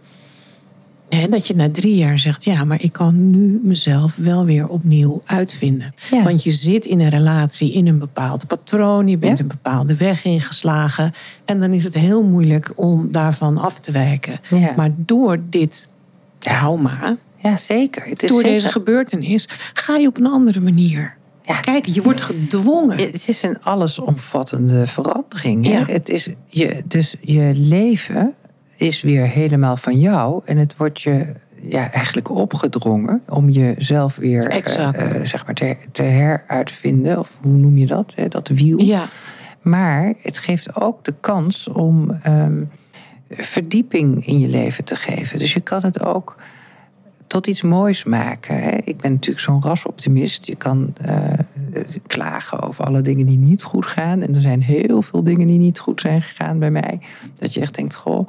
[1.15, 4.69] Hè, dat je na drie jaar zegt, ja, maar ik kan nu mezelf wel weer
[4.69, 5.95] opnieuw uitvinden.
[6.11, 6.23] Ja.
[6.23, 9.43] Want je zit in een relatie, in een bepaald patroon, je bent Ja.
[9.43, 11.15] een bepaalde weg ingeslagen.
[11.45, 14.41] En dan is het heel moeilijk om daarvan af te wijken.
[14.51, 14.73] Ja.
[14.77, 15.87] Maar door dit
[16.39, 18.05] trauma, Ja, zeker.
[18.07, 21.17] Het is door zeker- deze gebeurtenis, ga je op een andere manier.
[21.47, 21.61] Ja.
[21.61, 22.97] Kijk, je wordt gedwongen.
[22.99, 25.87] Het is een allesomvattende verandering.
[25.87, 28.35] Het is je, dus je leven
[28.77, 30.43] is weer helemaal van jou.
[30.45, 31.27] En het wordt je
[31.63, 35.13] ja, eigenlijk opgedrongen om jezelf weer eh, Exact.
[35.13, 37.19] eh, zeg maar te, te heruitvinden.
[37.19, 38.13] Of hoe noem je dat?
[38.17, 38.29] Hè?
[38.29, 38.81] Dat wiel.
[38.81, 39.05] Ja,
[39.61, 42.65] Maar het geeft ook de kans om ehm,
[43.31, 45.39] verdieping in je leven te geven.
[45.39, 46.37] Dus je kan het ook
[47.27, 48.59] tot iets moois maken.
[48.63, 48.77] Hè?
[48.85, 50.47] Ik ben natuurlijk zo'n rasoptimist.
[50.47, 51.15] Je kan eh,
[52.07, 54.21] klagen over alle dingen die niet goed gaan.
[54.21, 57.01] En er zijn heel veel dingen die niet goed zijn gegaan bij mij.
[57.35, 58.29] Dat je echt denkt, goh,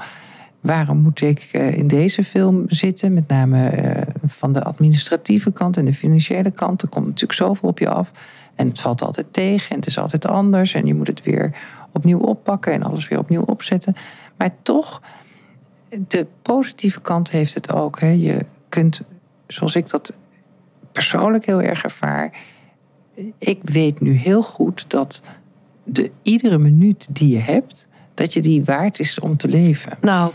[0.63, 3.13] waarom moet ik eh, in deze film zitten?
[3.13, 6.81] Met name eh, van de administratieve kant en de financiële kant.
[6.81, 8.11] Er komt natuurlijk zoveel op je af.
[8.55, 10.73] En het valt altijd tegen en het is altijd anders.
[10.73, 11.55] En je moet het weer
[11.91, 13.95] opnieuw oppakken en alles weer opnieuw opzetten.
[14.37, 15.01] Maar toch,
[16.07, 17.99] de positieve kant heeft het ook.
[17.99, 18.09] Hè.
[18.09, 19.01] Je kunt,
[19.47, 20.13] zoals ik dat
[20.91, 22.37] persoonlijk heel erg ervaar.
[23.37, 25.21] Ik weet nu heel goed dat
[25.83, 29.97] de, iedere minuut die je hebt, dat je die waard is om te leven.
[30.01, 30.31] nou,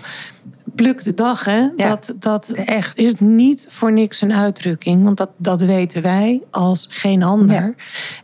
[0.75, 1.59] pluk de dag, hè?
[1.59, 1.89] Ja.
[1.89, 2.99] Dat, dat Echt.
[2.99, 5.05] is niet voor niks een uitdrukking.
[5.05, 7.63] Want dat, dat weten wij als geen ander.
[7.63, 7.75] Ja.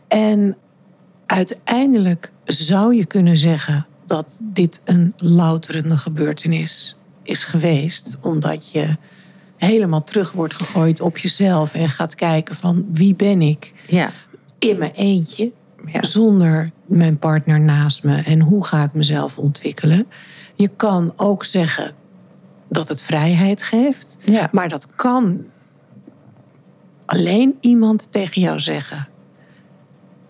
[0.07, 0.57] En
[1.25, 8.17] uiteindelijk zou je kunnen zeggen dat dit een louterende gebeurtenis is geweest.
[8.21, 8.97] Omdat je
[9.57, 14.11] helemaal terug wordt gegooid op jezelf en gaat kijken van wie ben ik Ja,
[14.59, 15.51] in mijn eentje.
[15.91, 16.03] Ja.
[16.03, 18.21] Zonder mijn partner naast me.
[18.21, 20.07] En hoe ga ik mezelf ontwikkelen?
[20.55, 21.93] Je kan ook zeggen
[22.69, 24.17] dat het vrijheid geeft.
[24.23, 24.49] Ja.
[24.51, 25.41] Maar dat kan
[27.05, 29.07] alleen iemand tegen jou zeggen.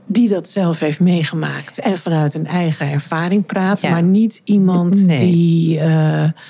[0.07, 1.79] Die dat zelf heeft meegemaakt.
[1.79, 3.81] En vanuit een eigen ervaring praat.
[3.81, 3.89] Ja.
[3.89, 5.17] Maar niet iemand Nee.
[5.17, 5.89] die, eh,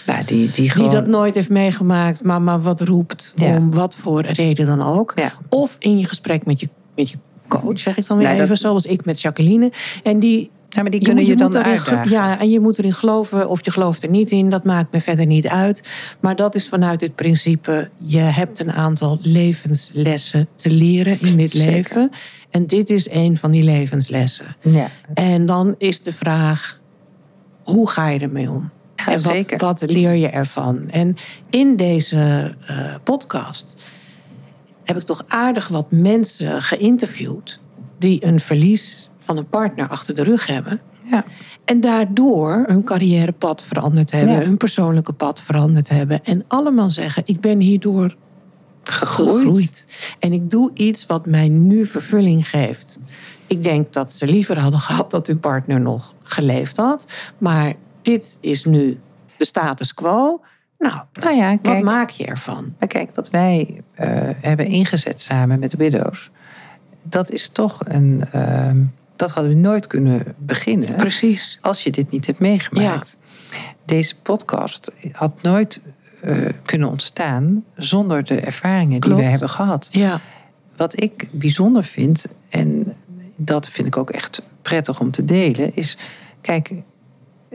[0.06, 2.24] nou, die, die dat nooit heeft meegemaakt.
[2.24, 3.34] Maar, maar wat roept.
[3.36, 3.56] Ja.
[3.56, 5.12] Om wat voor reden dan ook.
[5.16, 5.34] Ja.
[5.50, 8.46] Of in je gesprek met je, met je coach, zeg ik dan weer Nee, dat-
[8.46, 8.58] even.
[8.58, 9.72] Zoals ik met Jacqueline.
[10.04, 12.12] En die Ja, maar die kunnen je, dan erin ge- uitdagen.
[12.12, 14.50] Ja, en je moet erin geloven of je gelooft er niet in.
[14.50, 15.84] Dat maakt me verder niet uit.
[16.20, 17.90] Maar dat is vanuit het principe...
[17.98, 21.72] je hebt een aantal levenslessen te leren in dit Zeker.
[21.72, 22.12] leven.
[22.52, 24.46] En dit is een van die levenslessen.
[24.62, 26.80] Ja, En dan is de vraag,
[27.64, 28.72] hoe ga je ermee om?
[28.96, 29.58] Ja, en wat, zeker.
[29.58, 30.90] wat leer je ervan?
[30.90, 31.16] En
[31.50, 33.78] in deze eh, podcast
[34.86, 37.60] heb ik toch aardig wat mensen geïnterviewd...
[37.98, 40.82] die een verlies van een partner achter de rug hebben...
[41.12, 41.26] ja.
[41.66, 44.42] En daardoor hun carrièrepad veranderd hebben, Ja.
[44.42, 46.24] hun persoonlijke pad veranderd hebben.
[46.24, 48.16] En allemaal zeggen: Ik ben hierdoor
[48.84, 49.38] Gegroeid.
[49.38, 49.88] gegroeid.
[50.20, 53.00] En ik doe iets wat mij nu vervulling geeft.
[53.48, 57.06] Ik denk dat ze liever hadden gehad dat hun partner nog geleefd had.
[57.38, 59.00] Maar dit is nu
[59.38, 60.42] de status quo.
[60.80, 62.76] Nou, Nou ja, wat kijk, maak je ervan?
[62.80, 64.10] maar kijk, wat wij eh,
[64.42, 66.30] hebben ingezet samen met de Widows...
[67.04, 68.24] dat is toch een...
[68.32, 68.78] ehm,
[69.16, 70.96] dat hadden we nooit kunnen beginnen...
[70.96, 71.58] Precies.
[71.62, 73.18] als je dit niet hebt meegemaakt.
[73.86, 75.82] Deze podcast had nooit
[76.22, 77.64] eh, kunnen ontstaan...
[77.76, 79.88] zonder de ervaringen die wij hebben gehad.
[79.92, 80.20] Ja,
[80.76, 82.94] Wat ik bijzonder vind, en
[83.36, 85.98] dat vind ik ook echt prettig om te delen, is:
[86.42, 86.72] kijk,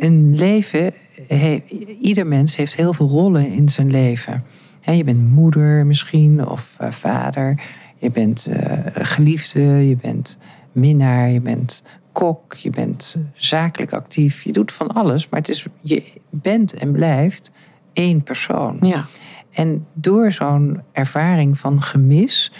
[0.00, 0.92] een leven,
[1.26, 1.62] he-
[2.00, 4.44] ieder mens heeft heel veel rollen in zijn leven.
[4.80, 7.62] Je bent moeder misschien, of eh, vader,
[7.98, 10.38] je bent eh, geliefde, je bent
[10.72, 11.82] minnaar, je bent
[12.12, 16.92] kok, je bent zakelijk actief, je doet van alles, maar het is, je bent en
[16.92, 17.50] blijft
[17.92, 18.76] één persoon.
[18.80, 19.06] ja.
[19.50, 22.52] En door zo'n ervaring van gemis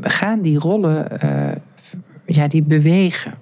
[0.00, 1.56] gaan die rollen, eh,
[2.26, 3.34] ja, die bewegen.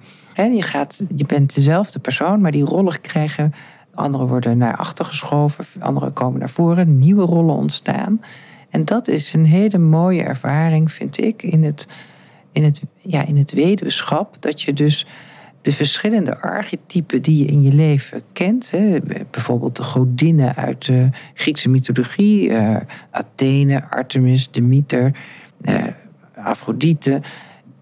[0.46, 3.54] Je, gaat, je bent dezelfde persoon, maar die rollen krijgen.
[3.94, 8.20] Anderen worden naar achter geschoven, anderen komen naar voren, nieuwe rollen ontstaan.
[8.70, 11.86] En dat is een hele mooie ervaring, vind ik, in het,
[12.52, 14.36] in het, ja, in het weduwschap.
[14.40, 15.06] Dat je dus
[15.60, 18.70] de verschillende archetypen die je in je leven kent.
[18.70, 18.98] Hè,
[19.30, 22.76] bijvoorbeeld de godinnen uit de Griekse mythologie, uh,
[23.10, 25.12] Athene, Artemis, Demeter,
[25.60, 25.74] uh,
[26.34, 27.20] Afrodite.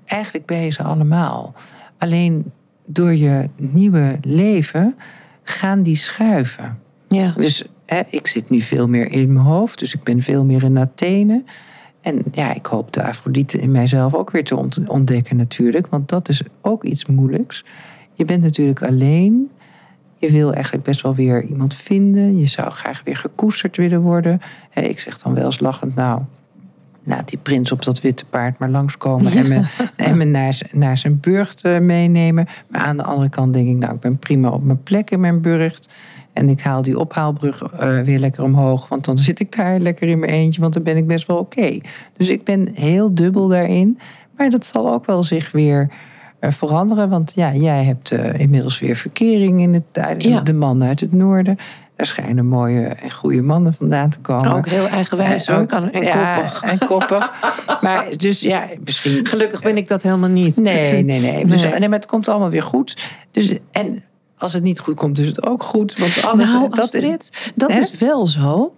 [0.04, 1.54] Eigenlijk ben ze allemaal.
[1.98, 2.52] Alleen
[2.84, 4.94] door je nieuwe leven
[5.42, 6.78] gaan die schuiven.
[7.08, 7.32] Ja.
[7.36, 10.62] Dus hè, ik zit nu veel meer in mijn hoofd, dus ik ben veel meer
[10.62, 11.42] in Athene.
[12.00, 15.86] En ja, ik hoop de Afrodite in mijzelf ook weer te ontdekken natuurlijk.
[15.86, 17.64] Want dat is ook iets moeilijks.
[18.14, 19.50] Je bent natuurlijk alleen.
[20.18, 22.38] Je wil eigenlijk best wel weer iemand vinden.
[22.38, 24.40] Je zou graag weer gekoesterd willen worden.
[24.74, 26.22] Ik zeg dan wel eens lachend, nou,
[27.06, 29.62] laat die prins op dat witte paard maar langskomen en me,
[29.96, 32.46] en me naar, naar zijn burcht eh, meenemen.
[32.68, 35.20] Maar aan de andere kant denk ik, nou, ik ben prima op mijn plek in
[35.20, 35.94] mijn burcht.
[36.32, 38.88] En ik haal die ophaalbrug uh, weer lekker omhoog.
[38.88, 40.60] Want dan zit ik daar lekker in mijn eentje.
[40.60, 41.78] Want dan ben ik best wel oké.
[42.16, 43.98] Dus ik ben heel dubbel daarin.
[44.36, 45.90] Maar dat zal ook wel zich weer
[46.40, 47.08] uh, veranderen.
[47.08, 50.40] Want ja, jij hebt inmiddels weer verkering in het ja.
[50.40, 51.58] de man uit het noorden.
[51.96, 54.52] Er schijnen mooie en goede mannen vandaan te komen.
[54.52, 55.46] Ook heel eigenwijs.
[55.46, 56.62] En, en ja, koppig.
[56.62, 57.32] En koppig.
[57.80, 59.26] maar dus ja, misschien...
[59.26, 60.56] Gelukkig ben ik dat helemaal niet.
[60.56, 61.46] Nee, nee, nee.
[61.46, 61.88] Dus, nee.
[61.88, 62.96] maar het komt allemaal weer goed.
[63.30, 64.02] Dus, en
[64.38, 65.98] als het niet goed komt, is het ook goed.
[65.98, 67.78] Want alles, nou, dat, Astrid, dat hè?
[67.78, 68.74] is wel zo.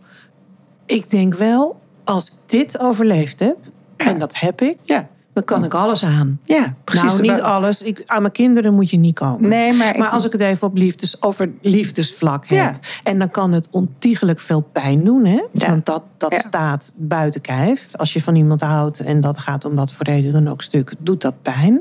[0.87, 3.57] Ik denk wel, als ik dit overleefd heb,
[3.97, 4.07] ja.
[4.07, 5.09] en dat heb ik, ja.
[5.47, 6.41] Dan kan ik alles aan.
[6.43, 7.13] Ja, precies.
[7.13, 7.83] Nou, niet alles.
[7.83, 9.49] Ik, aan mijn kinderen moet je niet komen.
[9.49, 12.79] Nee, maar, maar als ik het even op liefdes, over liefdesvlak heb.
[13.03, 15.25] En dan kan het ontiegelijk veel pijn doen.
[15.25, 15.43] Hè?
[15.53, 17.89] Want dat, dat staat buiten kijf.
[17.93, 20.95] Als je van iemand houdt en dat gaat om wat voor reden dan ook stuk,
[20.99, 21.81] doet dat pijn.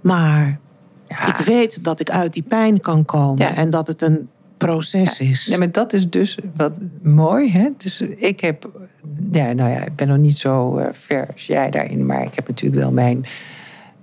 [0.00, 0.60] Maar
[1.08, 1.26] ja.
[1.26, 4.28] Ik weet dat ik uit die pijn kan komen en dat het een
[4.66, 5.26] proces ja.
[5.26, 5.46] is.
[5.46, 7.50] Ja, maar dat is dus wat mooi.
[7.50, 7.68] Hè?
[7.76, 8.70] Dus ik heb,
[9.30, 12.34] ja, nou ja, ik ben nog niet zo uh, ver als jij daarin, maar ik
[12.34, 13.24] heb natuurlijk wel mijn,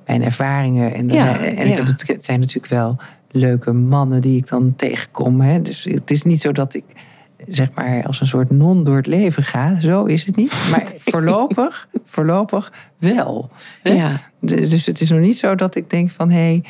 [0.06, 0.94] mijn ervaringen.
[0.94, 1.84] En, ja, en ja.
[1.84, 2.98] het, het zijn natuurlijk wel
[3.32, 5.42] leuke mannen die ik dan tegenkom.
[5.42, 5.62] Hè?
[5.62, 6.84] Dus het is niet zo dat ik
[7.48, 9.80] zeg maar als een soort non door het leven ga.
[9.80, 10.68] Zo is het niet.
[10.72, 13.50] Maar voorlopig, voorlopig wel.
[13.82, 13.94] Hè?
[13.94, 14.22] Ja.
[14.40, 16.38] Dus het is nog niet zo dat ik denk van hé.
[16.38, 16.64] Hey,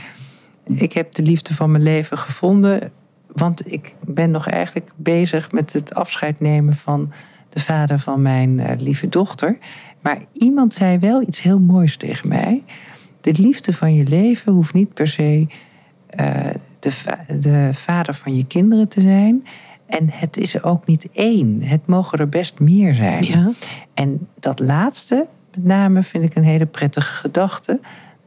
[0.75, 2.91] ik heb de liefde van mijn leven gevonden.
[3.37, 7.11] Want ik ben nog eigenlijk bezig met het afscheid nemen van
[7.49, 9.57] de vader van mijn uh, lieve dochter.
[9.99, 12.63] Maar iemand zei wel iets heel moois tegen mij.
[13.21, 15.47] De liefde van je leven hoeft niet per se
[16.19, 16.35] uh,
[16.79, 19.47] de, va de vader van je kinderen te zijn.
[19.85, 21.61] En het is er ook niet één.
[21.61, 23.23] Het mogen er best meer zijn.
[23.23, 23.51] Ja.
[23.93, 27.79] En dat laatste, met name, vind ik een hele prettige gedachte.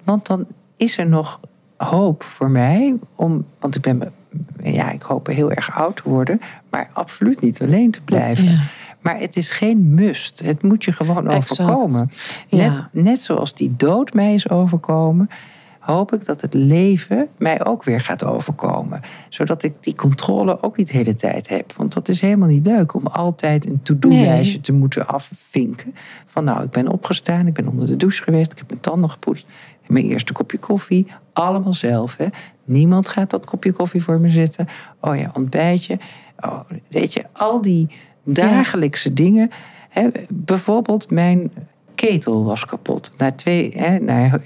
[0.05, 0.47] Want dan
[0.77, 1.41] is er nog
[1.77, 4.13] hoop voor mij om, want ik ben,
[4.63, 6.41] ja, ik hoop heel erg oud te worden,
[6.71, 8.45] maar absoluut niet alleen te blijven.
[8.45, 8.59] Ja.
[9.01, 10.41] Maar het is geen must.
[10.45, 11.61] Het moet je gewoon exact.
[11.61, 12.11] overkomen.
[12.49, 12.89] Ja.
[12.93, 15.31] Net, net zoals die dood mij is overkomen,
[15.79, 19.01] hoop ik dat het leven mij ook weer gaat overkomen.
[19.29, 21.73] Zodat ik die controle ook niet de hele tijd heb.
[21.73, 24.61] Want dat is helemaal niet leuk om altijd een to-do-lijstje Nee.
[24.61, 25.95] te moeten afvinken.
[26.27, 29.11] Van nou, ik ben opgestaan, ik ben onder de douche geweest, ik heb mijn tanden
[29.11, 29.47] gepoetst.
[29.91, 32.17] Mijn eerste kopje koffie, allemaal zelf.
[32.17, 32.27] Hè.
[32.65, 34.67] Niemand gaat dat kopje koffie voor me zetten.
[35.01, 35.99] Oh ja, ontbijtje.
[36.41, 37.89] Oh, weet je, al die
[38.25, 39.51] dagelijkse dingen.
[39.89, 41.53] Hè, bijvoorbeeld, mijn
[41.95, 43.13] ketel was kapot.
[43.19, 44.41] Na, twee, hè, na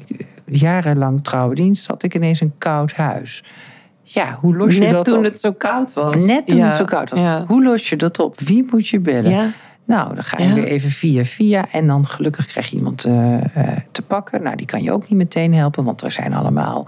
[0.47, 3.45] jarenlang trouwdienst had ik ineens een koud huis.
[4.03, 5.25] Ja, hoe los je Net dat toen op?
[5.25, 6.25] het zo koud was.
[6.27, 6.65] Net toen Ja.
[6.67, 7.19] het zo koud was.
[7.19, 7.45] Ja.
[7.47, 8.41] Hoe los je dat op?
[8.41, 9.53] Wie moet je bellen?
[9.87, 10.55] Nou, dan ga je Ja.
[10.55, 11.65] weer even via via.
[11.73, 14.43] En dan gelukkig krijg je iemand eh, eh, te pakken.
[14.43, 16.87] Nou, die kan je ook niet meteen helpen, want er zijn allemaal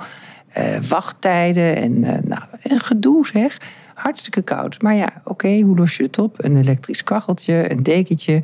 [0.52, 3.58] eh, wachttijden en nou, een gedoe zeg.
[3.94, 4.82] Hartstikke koud.
[4.82, 6.44] Maar ja, oké, hoe los je het op?
[6.44, 8.42] Een elektrisch kacheltje, een dekentje.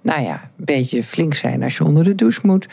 [0.00, 2.68] Nou ja, een beetje flink zijn als je onder de douche moet.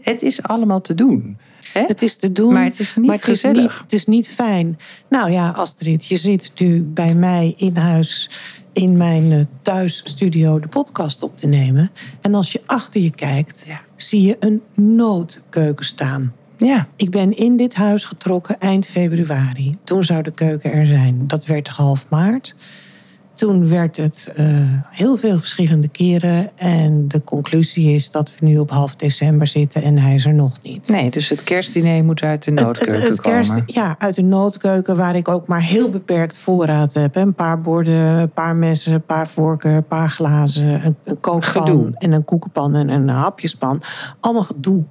[0.00, 1.38] Het is allemaal te doen.
[1.72, 1.84] Hè?
[1.86, 3.62] Het is te doen, Maar het is niet maar het is gezellig.
[3.72, 4.78] niet, het is niet fijn.
[5.08, 8.30] Nou ja, Astrid, je zit nu bij mij in huis
[8.72, 11.90] in mijn eh, thuisstudio de podcast op te nemen.
[12.20, 13.80] En als je achter je kijkt, Ja.
[13.96, 16.34] zie je een noodkeuken staan.
[16.58, 19.76] Ja, Ik ben in dit huis getrokken eind februari.
[19.84, 21.24] Toen zou de keuken er zijn.
[21.26, 22.54] Dat werd half maart.
[23.40, 24.46] Toen werd het uh,
[24.90, 26.50] heel veel verschillende keren.
[26.54, 30.34] En de conclusie is dat we nu op half december zitten en hij is er
[30.34, 30.88] nog niet.
[30.88, 33.64] Nee, dus het kerstdiner moet uit de noodkeuken het, het, kerst, komen.
[33.66, 37.16] Ja, uit de noodkeuken waar ik ook maar heel beperkt voorraad heb.
[37.16, 41.94] Een paar borden, een paar messen, een paar vorken, een paar glazen, een, een kookpan
[41.94, 43.82] en een koekenpan en een hapjespan.
[44.20, 44.84] Allemaal gedoe.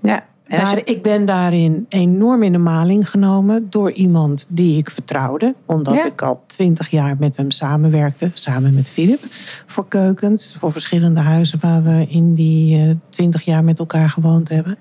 [0.00, 0.24] Ja.
[0.48, 5.54] Daar, ik ben daarin enorm in de maling genomen door iemand die ik vertrouwde.
[5.66, 9.24] Omdat ik al twintig jaar met hem samenwerkte, samen met Philip.
[9.66, 14.48] Voor keukens, voor verschillende huizen waar we in die eh, twintig jaar met elkaar gewoond
[14.48, 14.78] hebben.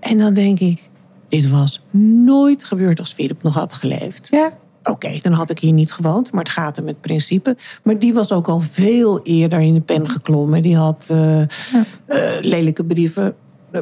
[0.00, 0.80] En dan denk ik,
[1.28, 1.82] dit was
[2.24, 4.28] nooit gebeurd als Philip nog had geleefd.
[4.30, 4.52] Ja.
[4.84, 7.56] Oké, dan had ik hier niet gewoond, maar het gaat om het principe.
[7.82, 10.62] Maar die was ook al veel eerder in de pen geklommen.
[10.62, 11.46] Die had uh, ja.
[12.08, 13.34] uh, lelijke brieven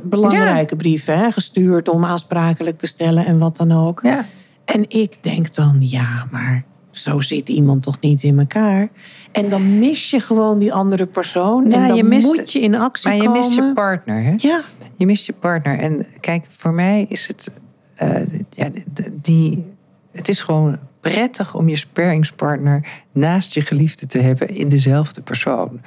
[0.03, 4.00] belangrijke brieven hè, gestuurd om aansprakelijk te stellen en wat dan ook.
[4.03, 4.26] Ja.
[4.64, 8.88] En ik denk dan, ja, maar zo zit iemand toch niet in elkaar.
[9.33, 11.70] En dan mis je gewoon die andere persoon.
[11.70, 13.24] Ja, en dan je mist, moet je in actie komen.
[13.24, 14.35] Maar je mist je partner, hè?
[14.37, 14.61] Ja.
[14.96, 15.79] Je mist je partner.
[15.79, 17.53] En kijk, voor mij is het...
[18.03, 18.16] Uh,
[18.50, 18.68] ja,
[19.12, 19.64] die,
[20.12, 25.80] het is gewoon prettig om je sparringspartner naast je geliefde te hebben in dezelfde persoon.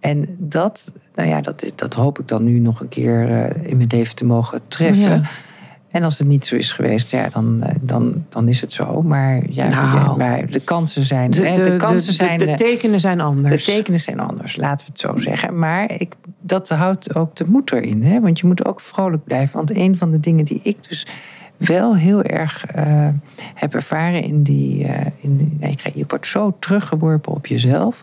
[0.00, 3.76] En dat, nou ja, dat, dat hoop ik dan nu nog een keer uh, in
[3.76, 5.24] mijn leven te mogen treffen.
[5.88, 9.02] En als het niet zo is geweest, ja, dan, uh, dan, dan is het zo.
[9.02, 11.30] Maar, ja, nou, maar de kansen zijn.
[11.30, 13.64] De, de, de kansen zijn, de, tekenen zijn anders.
[13.64, 15.58] De tekenen zijn anders, laten we het zo zeggen.
[15.58, 18.02] Maar ik, dat houdt ook de moed erin.
[18.04, 18.20] Hè?
[18.20, 19.56] Want je moet ook vrolijk blijven.
[19.56, 21.06] Want een van de dingen die ik dus
[21.58, 23.08] wel heel erg uh,
[23.54, 24.84] heb ervaren in die.
[24.84, 28.02] Uh, in nee, je wordt zo teruggeworpen op jezelf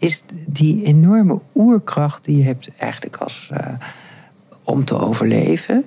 [0.00, 3.58] is die enorme oerkracht die je hebt eigenlijk als, uh,
[4.64, 5.84] om te overleven.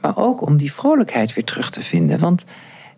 [0.00, 2.18] Maar ook om die vrolijkheid weer terug te vinden.
[2.18, 2.44] Want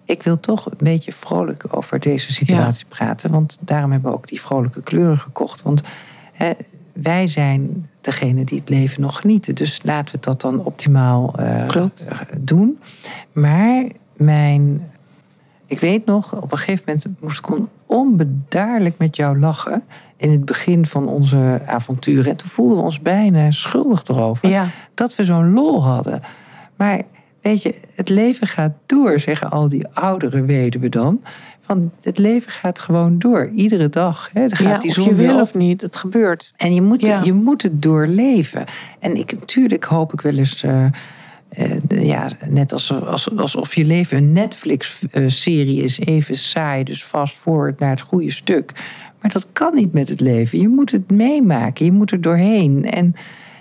[0.04, 3.30] ik wil toch een beetje vrolijk over deze situatie praten.
[3.30, 5.62] Want daarom hebben we ook die vrolijke kleuren gekocht.
[5.62, 5.82] Want
[6.32, 6.52] hè,
[7.02, 9.54] wij zijn degene die het leven nog genieten.
[9.54, 11.84] Dus laten we dat dan optimaal uh,
[12.40, 12.78] doen.
[13.32, 13.84] Maar
[14.16, 14.82] mijn
[15.68, 17.56] ik weet nog, op een gegeven moment moest ik
[17.86, 19.82] onbedaarlijk met jou lachen.
[20.16, 22.30] In het begin van onze avonturen.
[22.30, 24.70] En toen voelden we ons bijna schuldig erover.
[24.94, 26.20] Dat we zo'n lol hadden.
[26.76, 27.02] Maar
[27.42, 31.20] weet je, het leven gaat door, zeggen al die oudere weduwen dan.
[31.68, 34.30] Van het leven gaat gewoon door, iedere dag.
[34.32, 34.48] Hè.
[34.48, 36.52] gaat ja, die zon of je wil of niet, het gebeurt.
[36.56, 38.64] En je moet, je moet het doorleven.
[38.98, 40.64] En ik, natuurlijk hoop ik wel eens.
[40.64, 40.86] Uh,
[41.58, 47.34] uh, ja, net als, als, alsof je leven een Netflix-serie is, even saai, dus vast
[47.34, 48.72] forward naar het goede stuk.
[49.20, 50.60] Maar dat kan niet met het leven.
[50.60, 52.90] Je moet het meemaken, je moet er doorheen.
[52.90, 53.14] En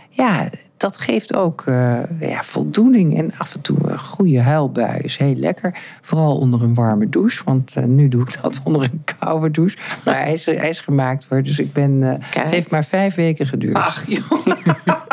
[0.10, 5.18] ja, dat geeft ook uh, ja, voldoening en af en toe een goede huilbui is
[5.18, 5.80] heel lekker.
[6.02, 9.78] Vooral onder een warme douche, want uh, nu doe ik dat onder een koude douche.
[10.06, 11.92] Maar hij is, hij is gemaakt voor, dus ik ben.
[11.92, 13.76] Uh, het heeft maar vijf weken geduurd.
[13.76, 14.46] Ach, joh.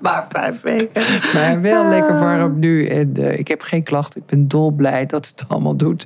[0.00, 1.02] maar vijf weken.
[1.34, 2.86] Maar wel lekker warm nu.
[2.86, 4.20] En uh, ik heb geen klachten.
[4.20, 6.04] Ik ben dolblij dat het allemaal doet.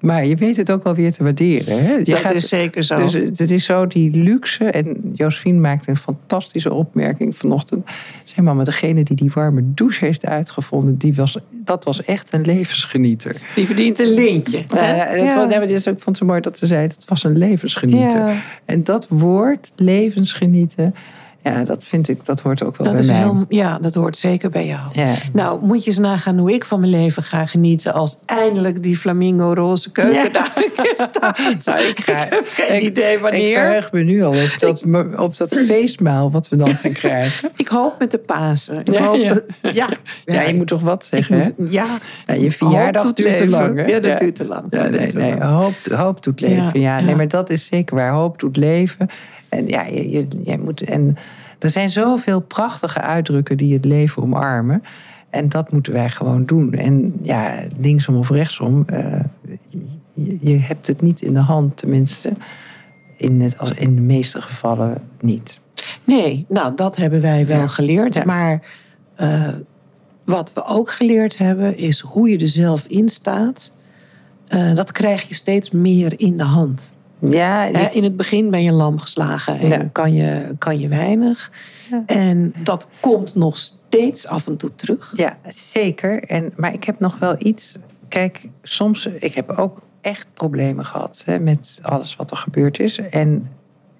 [0.00, 1.84] Maar je weet het ook wel weer te waarderen.
[1.84, 1.94] Hè?
[1.94, 2.94] Je dat gaat, is zeker zo.
[2.94, 4.64] Dus het is zo die luxe.
[4.64, 7.90] En Josephine maakte een fantastische opmerking vanochtend.
[8.24, 10.96] Zeg maar, maar degene die die warme douche heeft uitgevonden...
[10.96, 13.36] Die was, dat was echt een levensgenieter.
[13.54, 14.58] Die verdient een lintje.
[14.74, 15.14] Uh, ja.
[15.14, 15.60] ja.
[15.60, 16.82] ik vond het zo mooi dat ze zei...
[16.82, 18.26] het was een levensgenieter.
[18.28, 18.34] Ja.
[18.64, 20.94] En dat woord, levensgenieten...
[21.42, 23.18] Ja, dat vind ik, dat hoort ook wel dat bij is mij.
[23.18, 24.80] Heel, ja, dat hoort zeker bij jou.
[24.92, 25.14] Ja.
[25.32, 28.96] Nou, moet je eens nagaan hoe ik van mijn leven ga genieten als eindelijk die
[28.96, 30.28] flamingo roze keuken ja.
[30.28, 30.52] daar
[31.10, 31.38] staat.
[31.64, 33.48] Nou, ik, ga, ik heb geen idee wanneer.
[33.48, 34.84] Ik verheug me nu al op dat,
[35.16, 37.50] op dat feestmaal wat we dan gaan krijgen.
[37.56, 38.78] ik hoop met de Pasen.
[38.78, 39.34] Ik ja, hoop ja.
[39.34, 39.88] Dat, ja.
[40.24, 41.64] ja, je moet toch wat zeggen, moet, hè?
[41.68, 42.34] Ja.
[42.34, 43.84] Je verjaardag duurt te lang, hè?
[43.84, 44.64] Ja, dat duurt te lang.
[44.70, 45.42] Ja, nee, nee.
[45.42, 46.80] Hoop, hoop doet leven.
[46.80, 48.12] Ja, nee, maar dat is zeker waar.
[48.12, 49.08] Hoop doet leven.
[49.50, 50.80] En ja, je, je, je moet...
[50.80, 51.16] En,
[51.58, 54.82] er zijn zoveel prachtige uitdrukken die het leven omarmen.
[55.30, 56.72] En dat moeten wij gewoon doen.
[56.72, 59.20] En ja, linksom of rechtsom, uh,
[60.14, 62.32] je, je, hebt het niet in de hand, tenminste.
[63.16, 65.60] In, het, als in de meeste gevallen niet.
[66.04, 67.66] Nee, nou, dat hebben wij wel ja.
[67.66, 68.14] geleerd.
[68.14, 68.24] Ja.
[68.24, 68.62] Maar
[69.20, 69.48] uh,
[70.24, 73.72] wat we ook geleerd hebben, is hoe je er zelf in staat.
[74.48, 76.94] Uh, dat krijg je steeds meer in de hand.
[77.20, 77.64] Ja.
[77.90, 79.88] In het begin ben je lam geslagen en ja.
[79.92, 81.50] kan, je, kan je weinig.
[81.90, 82.02] Ja.
[82.06, 85.12] En dat komt nog steeds af en toe terug.
[85.16, 86.24] Ja, zeker.
[86.24, 87.74] En, maar ik heb nog wel iets.
[88.08, 92.98] Kijk, soms, ik heb ook echt problemen gehad hè, met alles wat er gebeurd is.
[92.98, 93.50] En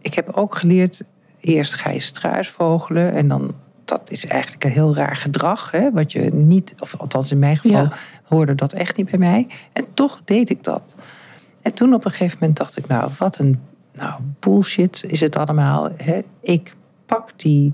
[0.01, 1.01] ik heb ook geleerd,
[1.41, 3.55] eerst ga je struisvogelen en dan
[3.91, 5.71] dat is eigenlijk een heel raar gedrag.
[5.71, 7.93] Hè, wat je niet, of althans in mijn geval, ja.
[8.25, 9.47] hoorde dat echt niet bij mij.
[9.73, 10.97] En toch deed ik dat.
[11.63, 13.61] En toen op een gegeven moment dacht ik, nou, wat een
[13.93, 15.89] Nou, bullshit is het allemaal.
[15.97, 16.21] Hè?
[16.41, 16.75] Ik
[17.07, 17.73] pak die,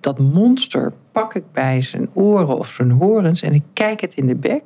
[0.00, 4.26] dat monster pak ik bij zijn oren of zijn horens en ik kijk het in
[4.26, 4.62] de bek.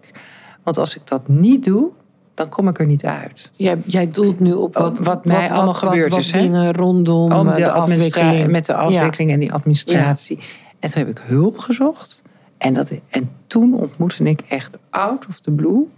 [0.62, 1.90] Want als ik dat niet doe,
[2.34, 3.50] dan kom ik er niet uit.
[3.52, 6.30] Jij, jij doelt nu op wat, wat mij allemaal gebeurd wat is.
[6.30, 6.40] hè?
[6.40, 8.50] dingen rondom Om eh, de, de afwikkeling.
[8.50, 10.38] Met de afwikkeling en die administratie.
[10.78, 12.22] En toen heb ik hulp gezocht.
[12.58, 15.88] En, dat, en toen ontmoette ik echt out of the blue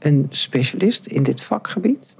[0.00, 2.14] een specialist in dit vakgebied.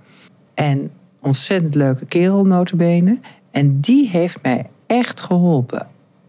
[0.55, 3.18] En ontzettend leuke kerel, notabene.
[3.51, 5.89] En die heeft mij echt geholpen.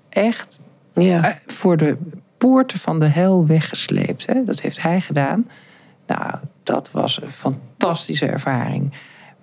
[0.09, 0.59] Echt
[0.93, 1.29] Ja.
[1.29, 1.97] eh, voor de
[2.37, 4.25] poorten van de hel weggesleept.
[4.25, 4.43] Hè?
[4.45, 5.47] Dat heeft hij gedaan.
[6.07, 6.33] Nou,
[6.63, 8.93] dat was een fantastische ervaring.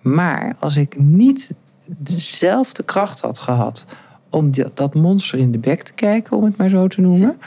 [0.00, 1.52] Maar als ik niet
[1.86, 3.86] dezelfde kracht had gehad
[4.30, 7.38] om dat monster in de bek te kijken, om het maar zo te noemen,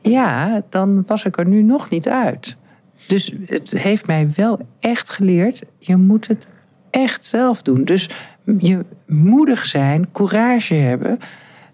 [0.00, 2.56] ja, dan was ik er nu nog niet uit.
[3.08, 6.46] Dus het heeft mij wel echt geleerd, je moet het
[6.90, 7.84] echt zelf doen.
[7.84, 8.10] Dus
[8.58, 11.18] je moedig zijn, courage hebben,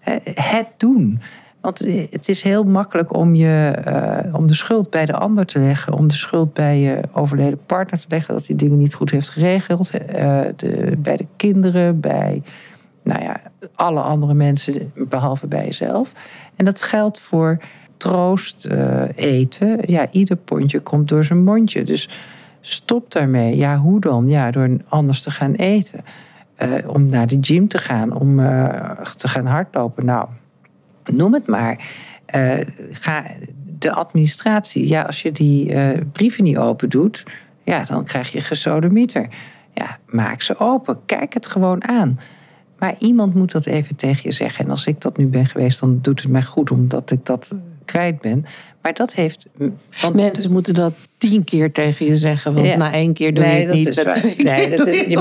[0.00, 1.20] eh, het doen.
[1.60, 1.78] Want
[2.10, 5.92] het is heel makkelijk om, je, eh, om de schuld bij de ander te leggen,
[5.92, 9.28] om de schuld bij je overleden partner te leggen dat hij dingen niet goed heeft
[9.28, 12.42] geregeld, eh, de, bij de kinderen, bij
[13.02, 13.40] nou ja,
[13.74, 16.12] alle andere mensen, behalve bij jezelf.
[16.56, 17.58] En dat geldt voor
[17.98, 19.78] troost eh, eten.
[19.86, 21.82] Ja, ieder pondje komt door zijn mondje.
[21.82, 22.08] Dus
[22.60, 23.56] stop daarmee.
[23.56, 24.28] Ja, hoe dan?
[24.28, 26.00] Ja, door anders te gaan eten.
[26.54, 30.04] Eh, om naar de gym te gaan, om eh, te gaan hardlopen.
[30.04, 30.28] Nou,
[31.12, 31.84] noem het maar.
[32.90, 33.24] Ga,
[33.78, 35.74] de administratie, ja, als je die
[36.12, 37.24] brieven niet open doet,
[37.64, 39.28] ja, dan krijg je gesodemieter.
[39.74, 40.98] Ja, maak ze open.
[41.06, 42.18] Kijk het gewoon aan.
[42.78, 44.64] Maar iemand moet dat even tegen je zeggen.
[44.64, 47.54] En als ik dat nu ben geweest, dan doet het mij goed omdat ik dat
[47.88, 48.44] kwijt ben.
[48.82, 49.46] Maar dat heeft.
[50.00, 52.76] Want Mensen moeten dat tien keer tegen je zeggen, want Ja.
[52.76, 53.86] na één keer doe je het dat niet.
[53.88, 55.18] is twee Nee, dat is, je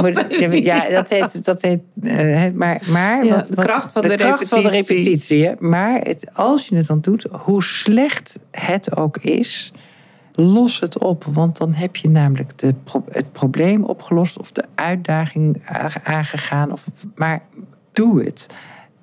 [0.49, 4.15] moet, ja, dat heet, dat heet eh, maar, maar Ja, wat, de kracht van de
[4.15, 4.95] kracht van de repetitie.
[5.03, 5.45] repetitie.
[5.45, 5.53] hè.
[5.59, 9.71] Maar het, als je het dan doet, hoe slecht het ook is,
[10.33, 11.23] los het op.
[11.23, 12.73] Want dan heb je namelijk de,
[13.11, 15.61] het probleem opgelost of de uitdaging
[16.03, 16.71] aangegaan.
[16.71, 16.83] Of,
[17.15, 17.41] maar
[17.91, 18.47] doe het.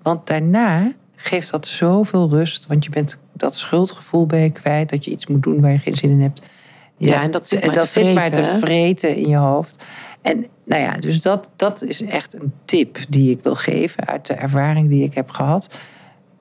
[0.03, 2.67] Want daarna geeft dat zoveel rust.
[2.67, 4.91] Want je bent dat schuldgevoel ben je kwijt.
[4.91, 6.41] Dat je iets moet doen waar je geen zin in hebt.
[6.97, 9.85] Ja, en dat zit maar dat te zit maar te vreten, vreten in je hoofd.
[10.23, 14.27] En nou ja, dus dat, dat is echt een tip die ik wil geven uit
[14.27, 15.79] de ervaring die ik heb gehad.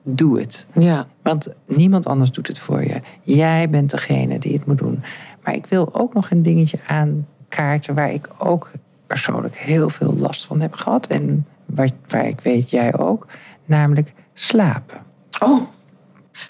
[0.02, 0.66] Doe het.
[0.72, 1.06] Ja.
[1.22, 3.00] Want niemand anders doet het voor je.
[3.22, 5.02] Jij bent degene die het moet doen.
[5.42, 8.70] Maar ik wil ook nog een dingetje aankaarten waar ik ook
[9.06, 11.06] persoonlijk heel veel last van heb gehad.
[11.06, 13.26] En waar, waar ik weet jij ook.
[13.64, 15.02] Namelijk slapen.
[15.38, 15.60] Oh,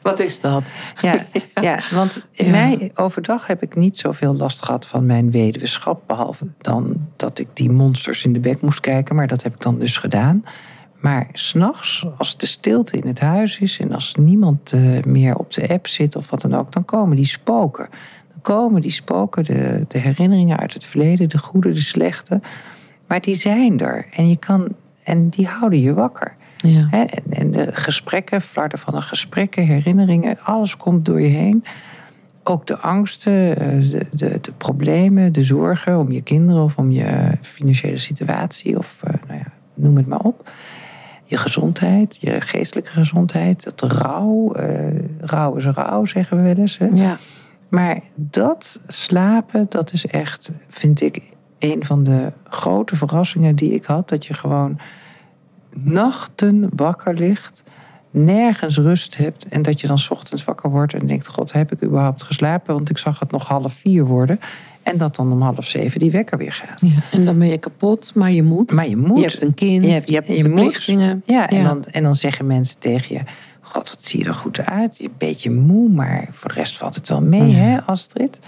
[0.02, 0.72] wat is dat?
[1.00, 1.14] Ja,
[1.68, 2.50] ja want in Ja.
[2.50, 6.02] mij overdag heb ik niet zoveel last gehad van mijn weduweschap.
[6.06, 9.14] Behalve dan dat ik die monsters in de bek moest kijken.
[9.16, 10.44] Maar dat heb ik dan dus gedaan.
[11.00, 15.52] Maar s'nachts, als de stilte in het huis is en als niemand eh, meer op
[15.52, 17.88] de app zit of wat dan ook, dan komen die spoken.
[18.32, 22.40] Dan komen die spoken, de, de herinneringen uit het verleden, de goede, de slechte.
[23.06, 24.68] Maar die zijn er en, je kan,
[25.02, 26.36] en die houden je wakker.
[26.68, 26.86] Ja.
[26.90, 31.64] Hè, en, en de gesprekken, flarden van de gesprekken, herinneringen, alles komt door je heen.
[32.42, 36.90] Ook de angsten, eh, de, de, de problemen, de zorgen om je kinderen of om
[36.90, 40.50] je financiële situatie of eh, nou ja, noem het maar op.
[41.24, 44.52] Je gezondheid, je geestelijke gezondheid, het rouw.
[44.52, 46.78] eh rouw is rouw, zeggen we wel eens.
[46.78, 46.86] Hè?
[46.86, 47.16] Ja.
[47.68, 51.22] Maar dat slapen, dat is echt, vind ik,
[51.58, 54.08] een van de grote verrassingen die ik had.
[54.08, 54.78] Dat je gewoon
[55.76, 57.62] nachten wakker ligt,
[58.10, 59.48] nergens rust hebt.
[59.48, 62.74] En dat je dan 's ochtends wakker wordt en denkt: God, heb ik überhaupt geslapen?
[62.74, 64.40] Want ik zag het nog half vier worden.
[64.82, 66.80] En dat dan om half zeven die wekker weer gaat.
[66.80, 66.96] Ja.
[67.10, 68.72] En dan ben je kapot, maar je moet.
[68.72, 69.16] Maar je moet.
[69.16, 70.42] Je hebt een kind, je hebt, je moet.
[70.42, 71.22] verplichtingen.
[71.26, 73.20] Ja, en, Dan, en dan zeggen mensen tegen je:
[73.60, 74.96] God, wat zie je er goed uit.
[74.96, 78.38] Je bent een beetje moe, maar voor de rest valt het wel mee, hè, Astrid?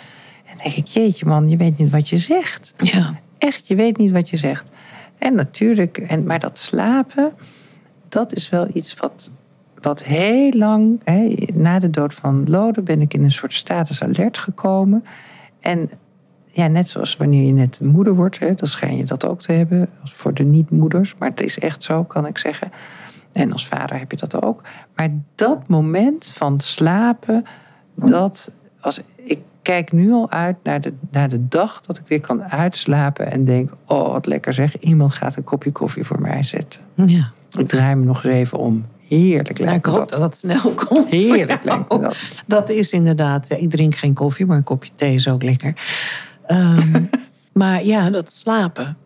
[0.44, 2.72] En dan denk ik: Jeetje, man, je weet niet wat je zegt.
[2.76, 3.14] Ja.
[3.38, 4.64] Echt, je weet niet wat je zegt.
[5.18, 7.32] En natuurlijk, en, maar dat slapen,
[8.08, 9.30] dat is wel iets wat,
[9.82, 14.02] wat heel lang, hè, na de dood van Lode, ben ik in een soort status
[14.02, 15.04] alert gekomen.
[15.60, 15.90] En
[16.46, 19.52] ja, net zoals wanneer je net moeder wordt, hè, dan schijn je dat ook te
[19.52, 21.14] hebben, voor de niet-moeders.
[21.18, 22.70] Maar het is echt zo, kan ik zeggen.
[23.32, 24.62] En als vader heb je dat ook.
[24.94, 27.44] Maar dat moment van slapen,
[27.94, 28.50] dat
[28.80, 29.00] als
[29.66, 33.44] kijk nu al uit naar de, naar de dag dat ik weer kan uitslapen en
[33.44, 36.80] denk: oh, wat lekker zeg, iemand gaat een kopje koffie voor mij zetten.
[36.94, 37.32] ja.
[37.58, 38.86] Ik draai me nog eens even om.
[39.08, 41.08] Heerlijk Nou, lijkt ik hoop dat dat snel komt.
[41.08, 42.16] Heerlijk lijkt me dat.
[42.46, 43.50] Dat is inderdaad.
[43.50, 45.74] Ik drink geen koffie, maar een kopje thee is ook lekker.
[46.46, 47.02] Ehm,
[47.52, 48.96] maar ja, dat slapen.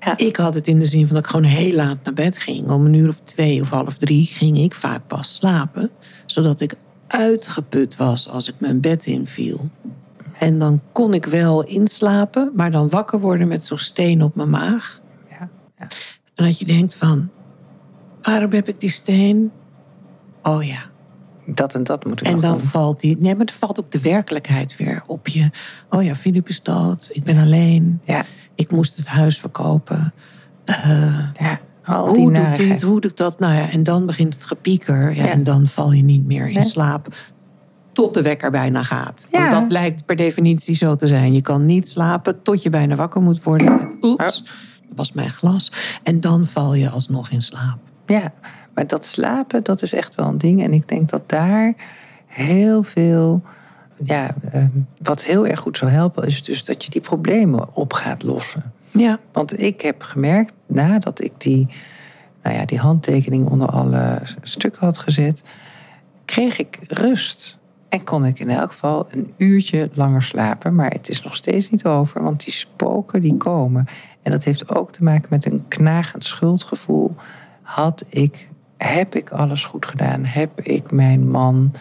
[0.00, 0.16] Ja.
[0.16, 2.70] Ik had het in de zin van dat ik gewoon heel laat naar bed ging.
[2.70, 5.90] Om een uur of twee of half drie ging ik vaak pas slapen.
[6.26, 6.74] Zodat ik
[7.12, 9.70] uitgeput was als ik mijn bed inviel.
[10.38, 14.50] En dan kon ik wel inslapen, maar dan wakker worden met zo'n steen op mijn
[14.50, 15.00] maag.
[15.30, 15.48] Ja.
[15.78, 15.86] Ja.
[16.34, 17.30] En dat je denkt van,
[18.22, 19.50] waarom heb ik die steen?
[20.42, 20.90] Oh ja.
[21.46, 22.66] Dat en dat moet ik En dan doen.
[22.66, 25.50] valt die, nee, maar dan valt ook de werkelijkheid weer op je.
[25.90, 30.14] Oh ja, Filip is dood, ik ben alleen, Ja, ik moest het huis verkopen.
[30.64, 31.60] Eh, ja.
[31.84, 32.68] Al hoe doet narigheid.
[32.68, 33.38] dit, hoe doe ik dat?
[33.38, 35.14] Nou ja, en dan begint het gepieker.
[35.14, 35.30] Ja, Ja.
[35.30, 37.14] En dan val je niet meer in slaap.
[37.92, 39.28] Tot de wekker bijna gaat.
[39.30, 39.38] Ja.
[39.38, 41.32] Want dat lijkt per definitie zo te zijn.
[41.32, 43.90] Je kan niet slapen tot je bijna wakker moet worden.
[44.00, 44.42] Oeps,
[44.88, 45.72] dat was mijn glas.
[46.02, 47.78] En dan val je alsnog in slaap.
[48.06, 48.32] Ja,
[48.74, 50.62] maar dat slapen, dat is echt wel een ding.
[50.62, 51.74] En ik denk dat daar
[52.26, 53.42] heel veel.
[54.04, 54.68] Ja, ehm,
[55.02, 58.72] wat heel erg goed zou helpen, is dus dat je die problemen op gaat lossen.
[58.92, 59.18] Ja.
[59.32, 61.68] Want ik heb gemerkt, nadat ik die,
[62.42, 65.42] nou ja, die handtekening onder alle stukken had gezet,
[66.24, 67.58] kreeg ik rust.
[67.88, 70.74] En kon ik in elk geval een uurtje langer slapen.
[70.74, 73.86] Maar het is nog steeds niet over, want die spoken die komen.
[74.22, 77.14] En dat heeft ook te maken met een knagend schuldgevoel.
[77.62, 80.24] Had ik, heb ik alles goed gedaan?
[80.24, 81.72] Heb ik mijn man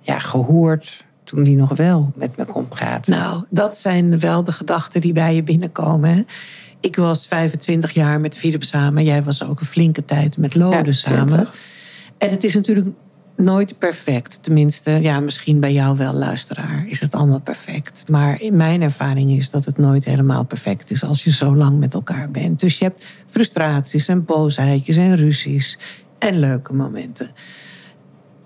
[0.00, 3.12] ja, gehoord toen die nog wel met me kon praten?
[3.12, 6.14] Nou, dat zijn wel de gedachten die bij je binnenkomen.
[6.14, 6.22] hè.
[6.80, 9.04] Ik was 25 jaar met Philip samen.
[9.04, 11.26] Jij was ook een flinke tijd met Lode Ja, samen.
[11.26, 11.54] 20.
[12.18, 12.86] En het is natuurlijk
[13.36, 14.42] nooit perfect.
[14.42, 18.04] Tenminste, ja, misschien bij jou wel, luisteraar, is het allemaal perfect.
[18.08, 21.78] Maar in mijn ervaring is dat het nooit helemaal perfect is als je zo lang
[21.78, 22.60] met elkaar bent.
[22.60, 25.78] Dus je hebt frustraties en boosheidjes en ruzies
[26.18, 27.30] en leuke momenten.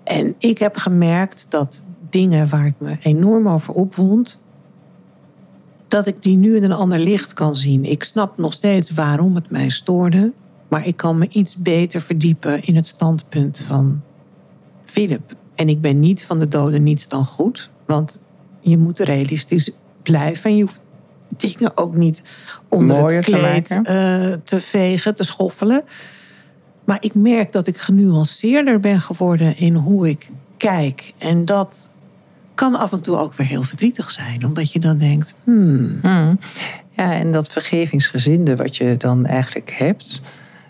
[0.03, 4.39] En ik heb gemerkt dat dingen waar ik me enorm over opwond,
[5.87, 7.85] dat ik die nu in een ander licht kan zien.
[7.85, 10.33] Ik snap nog steeds waarom het mij stoorde,
[10.67, 14.01] maar ik kan me iets beter verdiepen in het standpunt van
[14.83, 15.35] Philip.
[15.55, 18.21] En ik ben niet van de doden niets dan goed, want
[18.59, 19.71] je moet realistisch
[20.03, 20.79] blijven en je hoeft
[21.37, 22.23] dingen ook niet
[22.67, 23.85] onder Mooier het te kleed maken.
[23.85, 25.83] eh, te vegen, te schoffelen.
[26.85, 31.13] Maar ik merk dat ik genuanceerder ben geworden in hoe ik kijk.
[31.17, 31.89] En dat
[32.57, 34.45] kan af en toe ook weer heel verdrietig zijn.
[34.45, 36.39] Omdat je dan denkt, hmm, Hmm.
[36.91, 40.21] Ja, en dat vergevingsgezinde wat je dan eigenlijk hebt,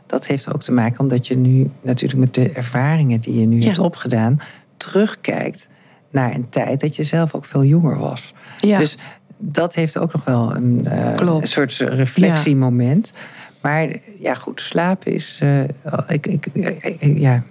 [0.06, 3.60] dat heeft ook te maken omdat je nu natuurlijk met de ervaringen die je nu
[3.60, 3.66] Ja.
[3.66, 4.40] hebt opgedaan,
[4.78, 5.68] terugkijkt
[6.12, 8.34] naar een tijd dat je zelf ook veel jonger was.
[8.60, 8.78] Ja.
[8.78, 8.98] Dus
[9.38, 13.12] dat heeft ook nog wel een, eh, een soort reflectiemoment.
[13.62, 13.88] Maar
[14.20, 15.40] ja, goed, slapen is.
[15.42, 15.60] eh,
[16.08, 16.46] ik, ik,
[16.82, 17.44] ik- ja.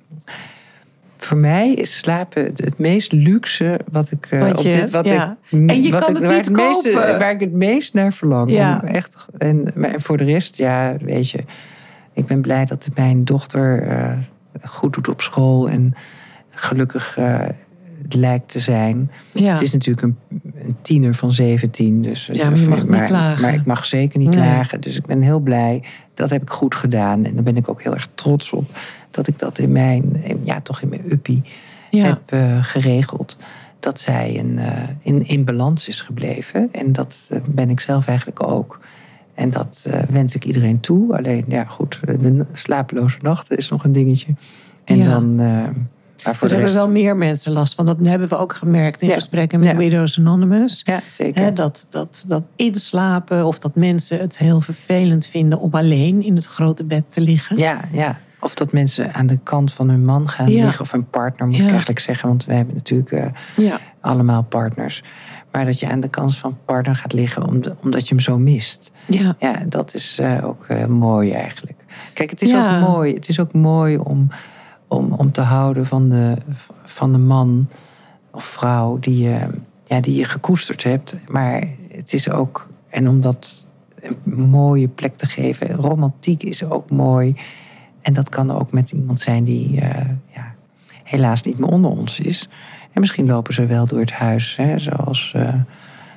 [1.26, 5.36] Voor mij is slapen het, het meest luxe wat ik uh, op dit wat ja.
[5.50, 7.18] ik En je wat kan ik, het waar niet het meeste, kopen.
[7.18, 8.50] waar ik het meest naar verlang.
[8.50, 8.84] Ja.
[8.84, 11.44] Echt, en, en voor de rest, ja, weet je,
[12.12, 14.12] ik ben blij dat mijn dochter eh,
[14.64, 15.94] goed doet op school en
[16.50, 17.40] gelukkig eh,
[18.14, 19.10] lijkt te zijn.
[19.32, 19.52] ja.
[19.52, 20.16] Het is natuurlijk een,
[20.64, 23.42] een tiener van 17, dus het- Ja, maar je mag niet maar, klagen.
[23.42, 24.36] maar ik mag zeker niet Nee.
[24.38, 24.80] klagen.
[24.80, 25.82] Dus ik ben heel blij.
[26.14, 27.24] Dat heb ik goed gedaan.
[27.24, 28.70] En daar ben ik ook heel erg trots op.
[29.10, 31.42] Dat ik dat in mijn, ja, toch in mijn uppie
[31.90, 32.04] Ja.
[32.04, 33.36] heb eh, geregeld.
[33.80, 36.68] Dat zij in, eh, in, in balans is gebleven.
[36.72, 38.80] En dat eh, ben ik zelf eigenlijk ook.
[39.34, 41.16] En dat wens ik iedereen toe.
[41.16, 44.34] Alleen, ja, goed, de slapeloze nachten is nog een dingetje.
[44.84, 45.04] En Ja.
[45.04, 45.40] dan.
[46.24, 47.86] Maar voor er hebben wel meer mensen last van.
[47.86, 49.14] Dat hebben we ook gemerkt in Ja.
[49.14, 49.76] gesprekken met Ja.
[49.76, 50.82] Widows Anonymous.
[50.84, 51.54] Ja, zeker.
[51.54, 56.46] Dat, dat, dat inslapen of dat mensen het heel vervelend vinden om alleen in het
[56.46, 57.58] grote bed te liggen.
[57.58, 58.18] Ja, ja.
[58.40, 60.64] Of dat mensen aan de kant van hun man gaan Ja.
[60.64, 60.80] liggen.
[60.80, 62.28] Of hun partner, moet ik eigenlijk zeggen.
[62.28, 65.02] Want wij hebben natuurlijk eh, allemaal partners.
[65.52, 68.38] Maar dat je aan de kant van partner gaat liggen om- omdat je hem zo
[68.38, 68.90] mist.
[69.06, 69.36] Ja.
[69.38, 71.78] Ja, dat is eh, ook eh, mooi eigenlijk.
[72.12, 73.14] Kijk, het is ook mooi.
[73.14, 74.28] Het is ook mooi om,
[74.88, 76.36] om, om te houden van de,
[76.84, 77.68] van de man
[78.30, 79.38] of vrouw die je,
[79.84, 81.16] ja, die je gekoesterd hebt.
[81.28, 83.66] Maar het is ook, en om dat
[84.24, 85.74] een mooie plek te geven.
[85.74, 87.36] Romantiek is ook mooi.
[88.00, 90.54] En dat kan ook met iemand zijn die eh, ja,
[91.02, 92.48] helaas niet meer onder ons is.
[92.92, 95.32] En misschien lopen ze wel door het huis, hè, zoals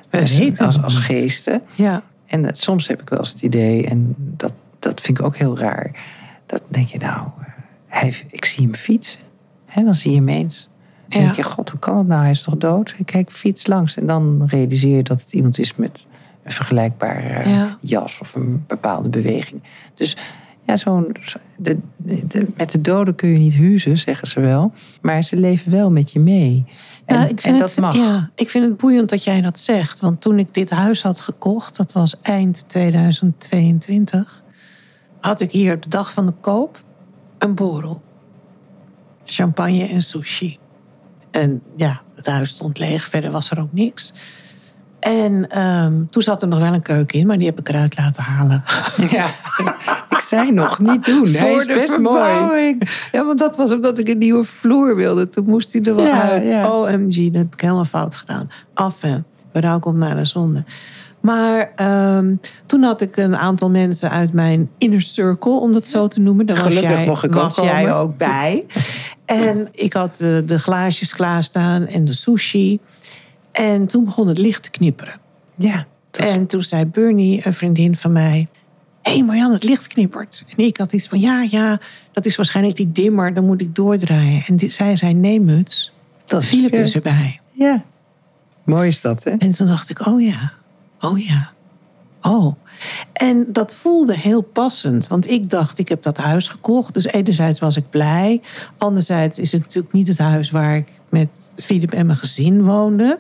[0.10, 1.62] We als, als, als geesten.
[1.76, 2.04] Ja.
[2.26, 5.36] En dat, soms heb ik wel eens het idee, en dat, dat vind ik ook
[5.36, 5.92] heel raar.
[6.46, 7.28] Dat denk je nou,
[7.90, 9.20] hij, ik zie hem fietsen.
[9.66, 10.70] Hè, dan zie je hem eens.
[11.08, 11.26] Dan Ja.
[11.26, 12.22] denk je, god, hoe kan het nou?
[12.22, 12.96] Hij is toch dood?
[12.98, 13.98] Ik kijk, fiets langs.
[13.98, 16.08] En dan realiseer je dat het iemand is met
[16.44, 17.78] een vergelijkbare Ja.
[17.82, 19.62] jas of een bepaalde beweging.
[19.96, 20.18] Dus
[20.66, 24.72] ja, zo'n, zo- de, de- met de doden kun je niet huizen, zeggen ze wel.
[25.02, 26.66] Maar ze leven wel met je mee.
[27.06, 27.96] En, en het, dat mag.
[27.96, 30.00] Ja, ik vind het boeiend dat jij dat zegt.
[30.00, 34.44] Want toen ik dit huis had gekocht, dat was eind 2022.
[35.20, 36.84] had ik hier op de dag van de koop
[37.40, 38.02] een borrel.
[39.26, 40.58] Champagne en sushi.
[41.32, 44.14] En ja, het huis stond leeg, verder was er ook niks.
[45.00, 47.98] En ehm, toen zat er nog wel een keuken in, maar die heb ik eruit
[47.98, 48.64] laten halen.
[49.10, 49.26] Ja,
[50.10, 51.28] ik zei nog niet doen.
[51.28, 52.78] Hij is Voor de best mooi.
[53.12, 55.30] Ja, want dat was omdat ik een nieuwe vloer wilde.
[55.30, 56.46] Toen moest hij er wel Ja, uit.
[56.48, 56.72] ja.
[56.72, 58.50] OMG, dat heb ik helemaal fout gedaan.
[58.74, 60.64] Af en berouw komt naar de zonde.
[61.22, 66.08] Maar ehm, toen had ik een aantal mensen uit mijn inner circle, om dat zo
[66.08, 66.46] te noemen.
[66.46, 67.96] Daar was, jij, mocht ik ook was jij komen.
[67.96, 68.66] ook bij.
[69.26, 72.80] En ik had de, de glaasjes klaarstaan en de sushi.
[73.52, 75.14] En toen begon het licht te knipperen.
[75.56, 78.48] Ja, is- En toen zei Bernie, een vriendin van mij...
[79.02, 80.44] Hé hey Marjan, het licht knippert.
[80.58, 81.80] En ik had iets van, ja, ja,
[82.14, 83.34] dat is waarschijnlijk die dimmer.
[83.34, 84.44] Dan moet ik doordraaien.
[84.48, 85.92] En die, zij zei, nee muts.
[86.26, 86.80] dat is Philip veel.
[86.82, 87.40] is erbij.
[87.52, 87.84] Ja,
[88.64, 89.32] mooi is dat, hè?
[89.32, 90.52] En toen dacht ik, oh ja,
[91.00, 91.52] oh ja,
[92.22, 92.56] oh.
[93.14, 95.08] En dat voelde heel passend.
[95.08, 96.94] Want ik dacht, ik heb dat huis gekocht.
[96.94, 98.42] Dus enerzijds was ik blij.
[98.78, 103.20] Anderzijds is het natuurlijk niet het huis waar ik met Philip en mijn gezin woonde.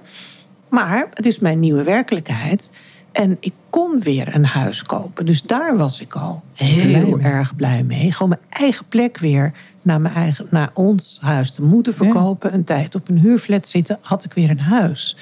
[0.69, 2.69] Maar het is mijn nieuwe werkelijkheid.
[3.11, 5.25] En ik kon weer een huis kopen.
[5.25, 8.11] Dus daar was ik al heel Blij erg blij mee.
[8.11, 12.53] Gewoon mijn eigen plek weer naar, mijn eigen, naar ons huis te moeten verkopen.
[12.53, 15.15] Een tijd op een huurflat zitten, had ik weer een huis.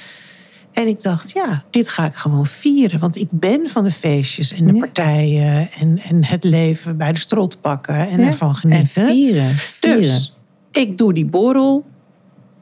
[0.78, 3.00] En ik dacht, ja, dit ga ik gewoon vieren.
[3.00, 4.80] Want ik ben van de feestjes en de Ja.
[4.80, 8.26] partijen en, en het leven bij de strot pakken en Ja.
[8.26, 9.06] ervan En genieten.
[9.06, 9.56] vieren.
[9.58, 10.02] vieren.
[10.02, 10.38] Dus
[10.72, 11.86] ik doe die borrel.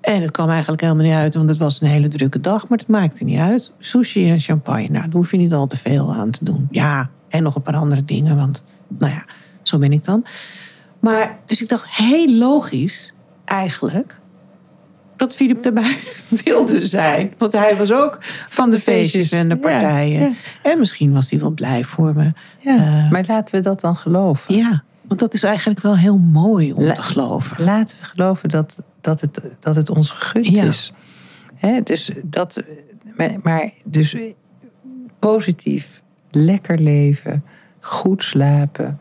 [0.02, 2.68] En het kwam eigenlijk helemaal niet uit, want het was een hele drukke dag.
[2.68, 3.72] Maar het maakte niet uit.
[3.80, 6.68] Sushi en champagne, nou, daar hoef je niet al te veel aan te doen.
[6.72, 9.26] Ja, en nog een paar andere dingen, want nou ja,
[9.64, 10.26] zo ben ik dan.
[11.00, 13.14] Maar, dus ik dacht, heel logisch
[13.46, 14.20] eigenlijk
[15.18, 15.98] dat Filip daarbij
[16.46, 17.34] wilde zijn.
[17.38, 18.18] Want hij was ook
[18.50, 20.20] van de feestjes en de partijen.
[20.20, 20.32] ja.
[20.72, 22.32] En misschien was hij wel blij voor me.
[22.60, 24.56] Ja, Eh, maar laten we dat dan geloven.
[24.56, 27.64] ja, want dat is eigenlijk wel heel mooi om La- te geloven.
[27.66, 30.94] Laten we geloven dat, dat, het, dat het ons gegund is.
[31.56, 32.64] Hè, dus dat,
[33.44, 34.16] maar dus
[35.20, 36.02] positief,
[36.32, 37.44] lekker leven,
[37.80, 39.00] goed slapen,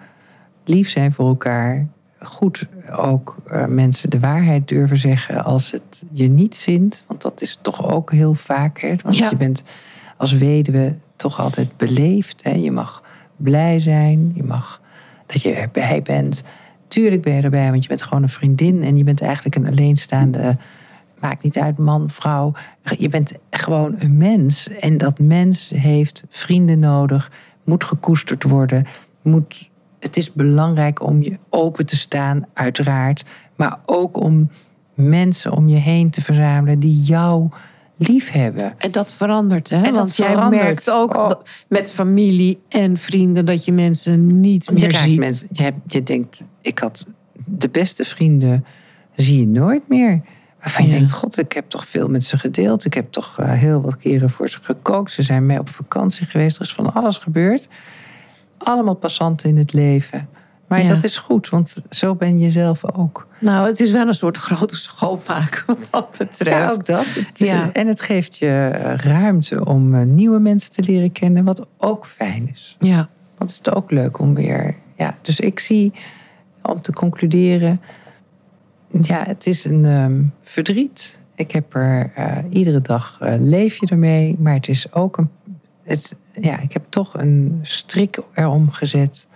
[0.64, 1.86] lief zijn voor elkaar.
[2.24, 2.66] Goed
[2.96, 7.04] ook eh, mensen de waarheid durven zeggen als het je niet zint.
[7.06, 8.80] Want dat is toch ook heel vaak.
[8.80, 8.94] Hè?
[9.02, 9.30] Want Ja.
[9.30, 9.62] je bent
[10.16, 12.42] als weduwe toch altijd beleefd.
[12.42, 12.50] Hè?
[12.50, 13.02] Je mag
[13.36, 14.80] blij zijn, je mag
[15.26, 16.42] dat je erbij bent.
[16.88, 19.66] Tuurlijk ben je erbij, want je bent gewoon een vriendin en je bent eigenlijk een
[19.66, 20.56] alleenstaande.
[21.20, 22.52] Maakt niet uit, man, vrouw.
[22.98, 24.68] Je bent gewoon een mens.
[24.80, 27.30] En dat mens heeft vrienden nodig,
[27.64, 28.84] moet gekoesterd worden.
[29.22, 29.70] Moet,
[30.04, 33.24] het is belangrijk om je open te staan, uiteraard.
[33.56, 34.50] Maar ook om
[34.94, 37.48] mensen om je heen te verzamelen die jou
[37.96, 38.74] lief hebben.
[38.78, 39.76] En dat verandert, hè?
[39.76, 40.62] En dat Want jij verandert.
[40.62, 41.30] merkt ook Oh.
[41.68, 45.18] met familie en vrienden dat je mensen niet je, meer ziet.
[45.18, 47.06] mensen, je, hebt- je denkt, ik had
[47.46, 48.64] de beste vrienden,
[49.14, 50.20] zie je nooit meer.
[50.60, 50.96] Waarvan je Ja.
[50.96, 52.84] denkt, god, ik heb toch veel met ze gedeeld.
[52.84, 55.12] Ik heb toch eh, heel wat keren voor ze gekookt.
[55.12, 56.56] Ze zijn mee op vakantie geweest.
[56.56, 57.68] Er is van alles gebeurd.
[58.58, 60.28] Allemaal passanten in het leven.
[60.68, 60.88] Maar Ja.
[60.94, 63.26] dat is goed, want zo ben je zelf ook.
[63.40, 66.56] Nou, het is wel een soort grote schoonmaak wat dat betreft.
[66.56, 67.04] Ja, ook dat.
[67.14, 67.72] Het is- Ja.
[67.72, 72.48] En het geeft je ruimte om eh, nieuwe mensen te leren kennen, wat ook fijn
[72.52, 72.76] is.
[72.78, 73.08] Ja.
[73.38, 74.74] Want het is ook leuk om weer.
[74.96, 75.92] Ja, dus ik zie,
[76.62, 77.80] om te concluderen.
[79.02, 81.18] Ja, het is een ehm, verdriet.
[81.34, 84.36] Ik heb er eh, iedere dag eh, leef je ermee.
[84.38, 85.30] Maar het is ook een.
[85.82, 89.26] Het, ja, ik heb toch een strik erom gezet.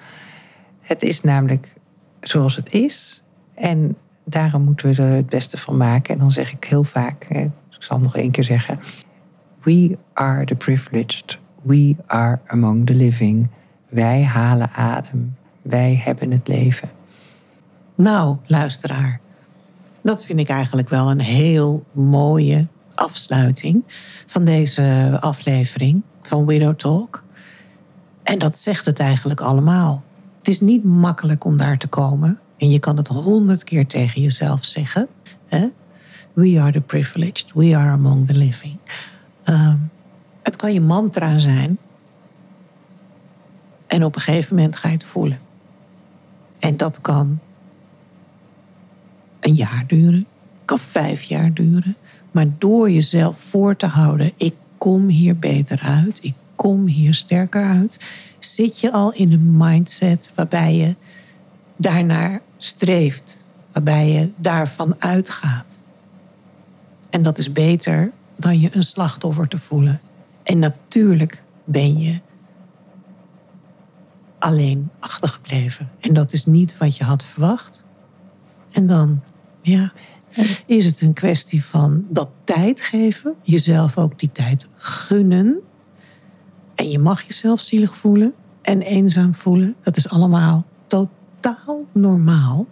[0.81, 1.75] Het is namelijk
[2.21, 3.23] zoals het is.
[3.55, 6.15] En daarom moeten we er het beste van maken.
[6.15, 8.79] En dan zeg ik heel vaak, hè, ik zal nog één keer zeggen.
[9.63, 11.39] We are the privileged.
[11.63, 13.49] We are among the living.
[13.89, 15.37] Wij halen adem.
[15.63, 16.91] Wij hebben het leven.
[17.97, 19.21] Nou, luisteraar.
[20.03, 23.85] Dat vind ik eigenlijk wel een heel mooie afsluiting
[24.27, 27.25] van deze aflevering van Widow Talk.
[28.23, 30.03] En dat zegt het eigenlijk allemaal.
[30.39, 32.39] Het is niet makkelijk om daar te komen.
[32.57, 35.09] En je kan het honderd keer tegen jezelf zeggen.
[35.47, 35.69] Hè?
[36.33, 37.53] We are the privileged.
[37.55, 38.77] We are among the living.
[39.43, 39.77] Ehm,
[40.43, 41.79] het kan je mantra zijn.
[43.87, 45.39] En op een gegeven moment ga je het voelen.
[46.59, 47.39] En dat kan
[49.41, 50.27] een jaar duren,
[50.65, 51.97] kan vijf jaar duren.
[52.31, 57.65] Maar door jezelf voor te houden, ik kom hier beter uit, ik kom hier sterker
[57.65, 58.01] uit,
[58.39, 60.95] zit je al in een mindset waarbij je
[61.77, 65.83] daarnaar streeft, waarbij je daarvan uitgaat.
[67.11, 70.01] En dat is beter dan je een slachtoffer te voelen.
[70.43, 72.21] En natuurlijk ben je
[74.39, 75.89] alleen achtergebleven.
[76.01, 77.85] En dat is niet wat je had verwacht.
[78.71, 79.21] En dan,
[79.61, 79.93] ja,
[80.67, 83.35] is het een kwestie van dat tijd geven.
[83.43, 85.59] Jezelf ook die tijd gunnen.
[86.75, 89.77] En je mag jezelf zielig voelen en eenzaam voelen.
[89.81, 92.67] Dat is allemaal totaal normaal.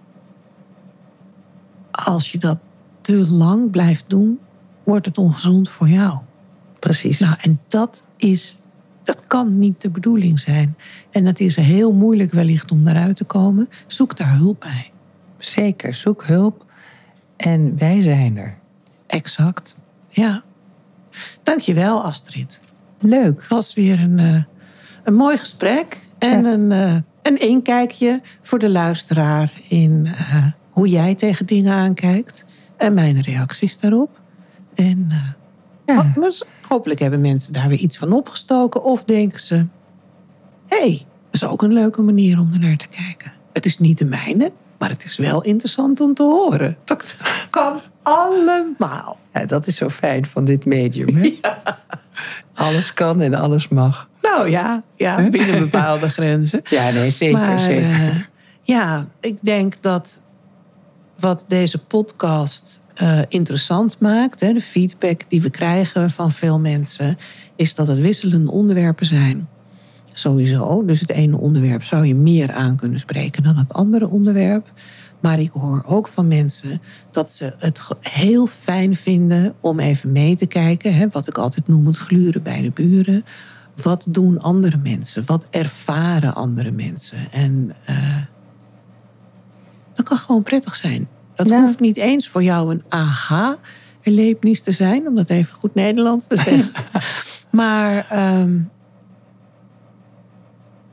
[1.90, 2.59] Als je dat
[3.00, 4.38] te lang blijft doen,
[4.84, 6.18] wordt het ongezond voor jou.
[6.78, 7.18] Precies.
[7.18, 8.57] Nou, en dat is,
[9.02, 10.76] dat kan niet de bedoeling zijn.
[11.11, 13.68] En het is heel moeilijk wellicht om daaruit te komen.
[13.86, 14.90] Zoek daar hulp bij.
[15.38, 16.65] Zeker, zoek hulp.
[17.37, 18.59] En wij zijn er.
[19.07, 19.76] Exact.
[20.09, 20.43] Ja.
[21.43, 22.62] Dankjewel, Astrid.
[22.99, 23.41] Leuk.
[23.41, 24.43] Het was weer een, eh,
[25.05, 26.09] een mooi gesprek.
[26.18, 26.53] En Ja.
[26.53, 32.45] een, eh, een inkijkje voor de luisteraar in eh, hoe jij tegen dingen aankijkt.
[32.76, 34.20] En mijn reacties daarop.
[34.74, 35.11] En
[35.87, 36.12] Ja.
[36.14, 38.84] dus hopelijk hebben mensen daar weer iets van opgestoken.
[38.84, 39.55] Of denken ze,
[40.66, 43.32] hé, hey, dat is ook een leuke manier om er naar te kijken.
[43.53, 46.77] Het is niet de mijne, maar het is wel interessant om te horen.
[46.85, 47.16] Dat
[47.51, 49.18] kan allemaal.
[49.33, 51.16] Ja, dat is zo fijn van dit medium.
[51.16, 51.33] Hè?
[52.55, 54.09] Alles kan en alles mag.
[54.22, 56.61] Nou ja, ja binnen bepaalde grenzen.
[56.70, 57.39] Ja, nee, zeker.
[57.39, 57.83] maar zeker.
[57.83, 58.20] eh,
[58.62, 60.20] ja, ik denk dat
[61.18, 67.18] wat deze podcast eh, interessant maakt, hè, de feedback die we krijgen van veel mensen,
[67.57, 69.49] is dat het wisselende onderwerpen zijn.
[70.18, 70.84] Sowieso.
[70.84, 74.72] Dus het ene onderwerp zou je meer aan kunnen spreken dan het andere onderwerp.
[75.20, 80.36] Maar ik hoor ook van mensen dat ze het heel fijn vinden om even mee
[80.36, 80.94] te kijken.
[80.94, 83.24] Hè, wat ik altijd noem het gluren bij de buren.
[83.82, 85.22] Wat doen andere mensen?
[85.26, 87.18] Wat ervaren andere mensen?
[87.32, 88.16] En eh,
[89.94, 91.08] dat kan gewoon prettig zijn.
[91.34, 91.60] Dat Ja.
[91.60, 96.36] hoeft niet eens voor jou een aha-erlevenis te zijn, om dat even goed Nederlands te
[96.36, 96.70] zeggen.
[97.60, 98.58] maar ehm,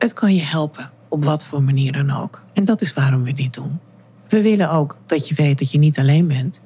[0.04, 2.44] het kan je helpen, op wat voor manier dan ook.
[2.54, 3.80] En dat is waarom we dit doen.
[4.28, 6.62] We willen ook dat je weet dat je niet alleen bent.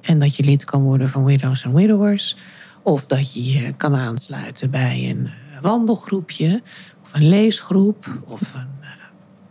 [0.00, 2.36] En dat je lid kan worden van Widows and Widowers.
[2.82, 6.62] Of dat je je kan aansluiten bij een eh, wandelgroepje.
[7.02, 8.18] Of een leesgroep.
[8.24, 8.88] Of, een, eh,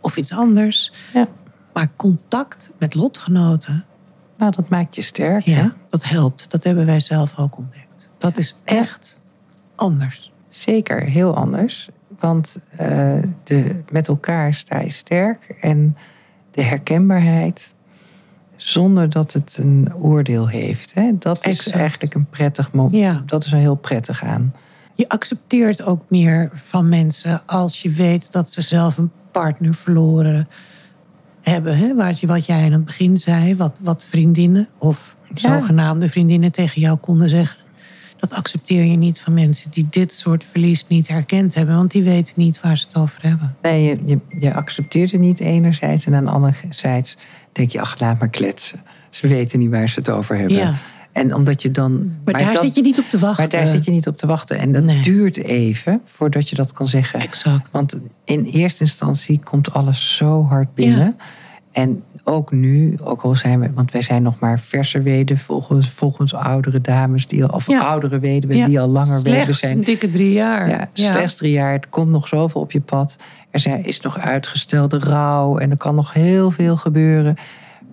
[0.00, 0.92] of iets anders.
[1.14, 1.28] Ja.
[1.72, 3.84] Maar contact met lotgenoten,
[4.38, 5.44] Nou, dat maakt je sterk.
[5.44, 5.60] hè?
[5.60, 6.50] ja, dat helpt.
[6.50, 8.10] Dat hebben wij zelf ook ontdekt.
[8.18, 9.18] Dat is echt
[9.74, 10.32] anders.
[10.48, 11.88] Zeker, heel anders.
[12.18, 13.14] Want eh,
[13.44, 15.56] de, met elkaar sta je sterk.
[15.60, 15.96] En
[16.50, 17.74] de herkenbaarheid,
[18.56, 20.94] zonder dat het een oordeel heeft.
[20.94, 21.10] Hè?
[21.18, 21.76] Dat is Exact.
[21.76, 22.94] eigenlijk een prettig moment.
[22.94, 23.22] Ja.
[23.26, 24.54] Dat is er heel prettig aan.
[24.94, 30.48] Je accepteert ook meer van mensen als je weet dat ze zelf een partner verloren
[31.40, 31.76] hebben.
[31.78, 31.94] Hè?
[31.94, 35.34] Wat, wat jij in het begin zei, wat, wat vriendinnen of Ja.
[35.60, 37.66] zogenaamde vriendinnen tegen jou konden zeggen.
[38.20, 42.02] Dat accepteer je niet van mensen die dit soort verlies niet herkend hebben, want die
[42.02, 43.56] weten niet waar ze het over hebben.
[43.62, 46.04] Nee, je, je, je accepteert het niet enerzijds.
[46.06, 47.16] En aan anderzijds
[47.52, 48.80] denk je, ach, laat maar kletsen.
[49.10, 50.56] Ze weten niet waar ze het over hebben.
[50.56, 50.74] Ja.
[51.12, 52.12] En omdat je dan...
[52.24, 53.42] Maar, daar dat- zit je niet op te wachten.
[53.42, 54.58] Maar daar zit je niet op te wachten.
[54.58, 55.00] En dat Nee.
[55.02, 57.20] duurt even voordat je dat kan zeggen.
[57.20, 57.68] Exact.
[57.72, 61.16] Want in eerste instantie komt alles zo hard binnen.
[61.72, 65.88] En ook nu, ook al zijn we, want wij zijn nog maar verse weden volgens,
[65.88, 67.80] volgens oudere dames, die al, of Ja.
[67.80, 68.66] oudere weduwen Ja.
[68.66, 69.78] die al langer weduwen Slechts zijn.
[69.78, 70.68] een dikke drie jaar.
[70.68, 71.72] Ja, slechts drie jaar.
[71.72, 73.16] Het komt nog zoveel op je pad.
[73.50, 77.36] Er zijn, is nog uitgestelde rouw en er kan nog heel veel gebeuren.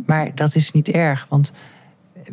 [0.06, 1.54] Maar dat is niet erg, want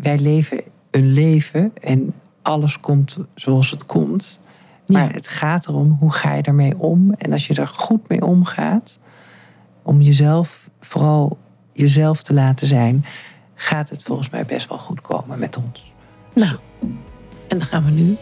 [0.01, 4.41] wij leven een leven en alles komt zoals het komt.
[4.87, 5.13] Maar Ja.
[5.13, 7.13] het gaat erom, hoe ga je ermee om?
[7.19, 8.99] En als je er goed mee omgaat,
[9.83, 11.39] om jezelf, vooral
[11.73, 13.05] jezelf te laten zijn,
[13.55, 15.93] gaat het volgens mij best wel goed komen met ons.
[16.35, 16.57] Nou,
[17.49, 18.16] en dan gaan we nu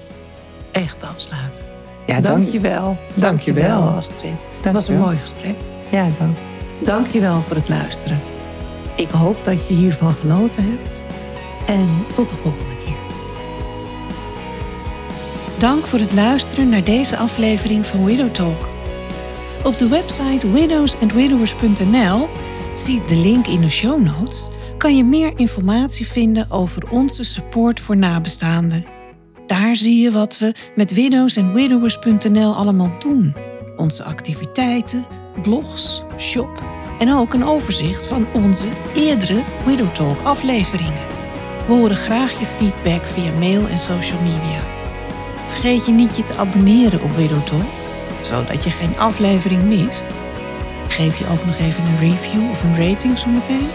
[0.73, 1.65] echt afsluiten.
[2.07, 2.99] Ja, Dank dank je wel.
[3.15, 3.83] Dank je wel.
[3.83, 4.49] Astrid.
[4.61, 5.57] Het was een mooi gesprek.
[5.91, 6.37] Ja, dank.
[6.85, 8.21] Dank je wel voor het luisteren.
[8.97, 11.03] Ik hoop dat je hiervan genoten hebt.
[11.67, 12.99] En tot de volgende keer.
[15.59, 18.69] Dank voor het luisteren naar deze aflevering van Widow Talk.
[19.65, 22.29] Op de website widowsandwidowers.nl,
[22.81, 27.81] zie de link in de show notes, kan je meer informatie vinden over onze support
[27.81, 28.85] voor nabestaanden.
[29.47, 33.35] Daar zie je wat we met widowsandwidowers.nl allemaal doen.
[33.77, 35.07] Onze activiteiten,
[35.43, 36.63] blogs, shop
[36.99, 41.07] en ook een overzicht van onze eerdere Widow Talk afleveringen.
[41.67, 44.61] We horen graag je feedback via mail en social media.
[45.45, 47.71] Vergeet je niet je te abonneren op Widow Talk,
[48.21, 50.15] zodat je geen aflevering mist.
[50.91, 53.69] Geef je ook nog even een review of een rating zometeen.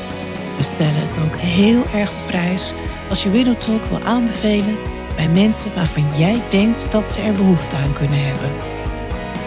[0.58, 2.74] We stellen het ook heel erg op prijs
[3.10, 4.78] als je Widow Talk wil aanbevelen
[5.16, 8.52] bij mensen waarvan jij denkt dat ze er behoefte aan kunnen hebben.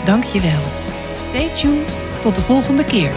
[0.04, 0.78] Dank je wel
[1.18, 1.96] Stay tuned.
[2.20, 3.12] Tot de volgende keer.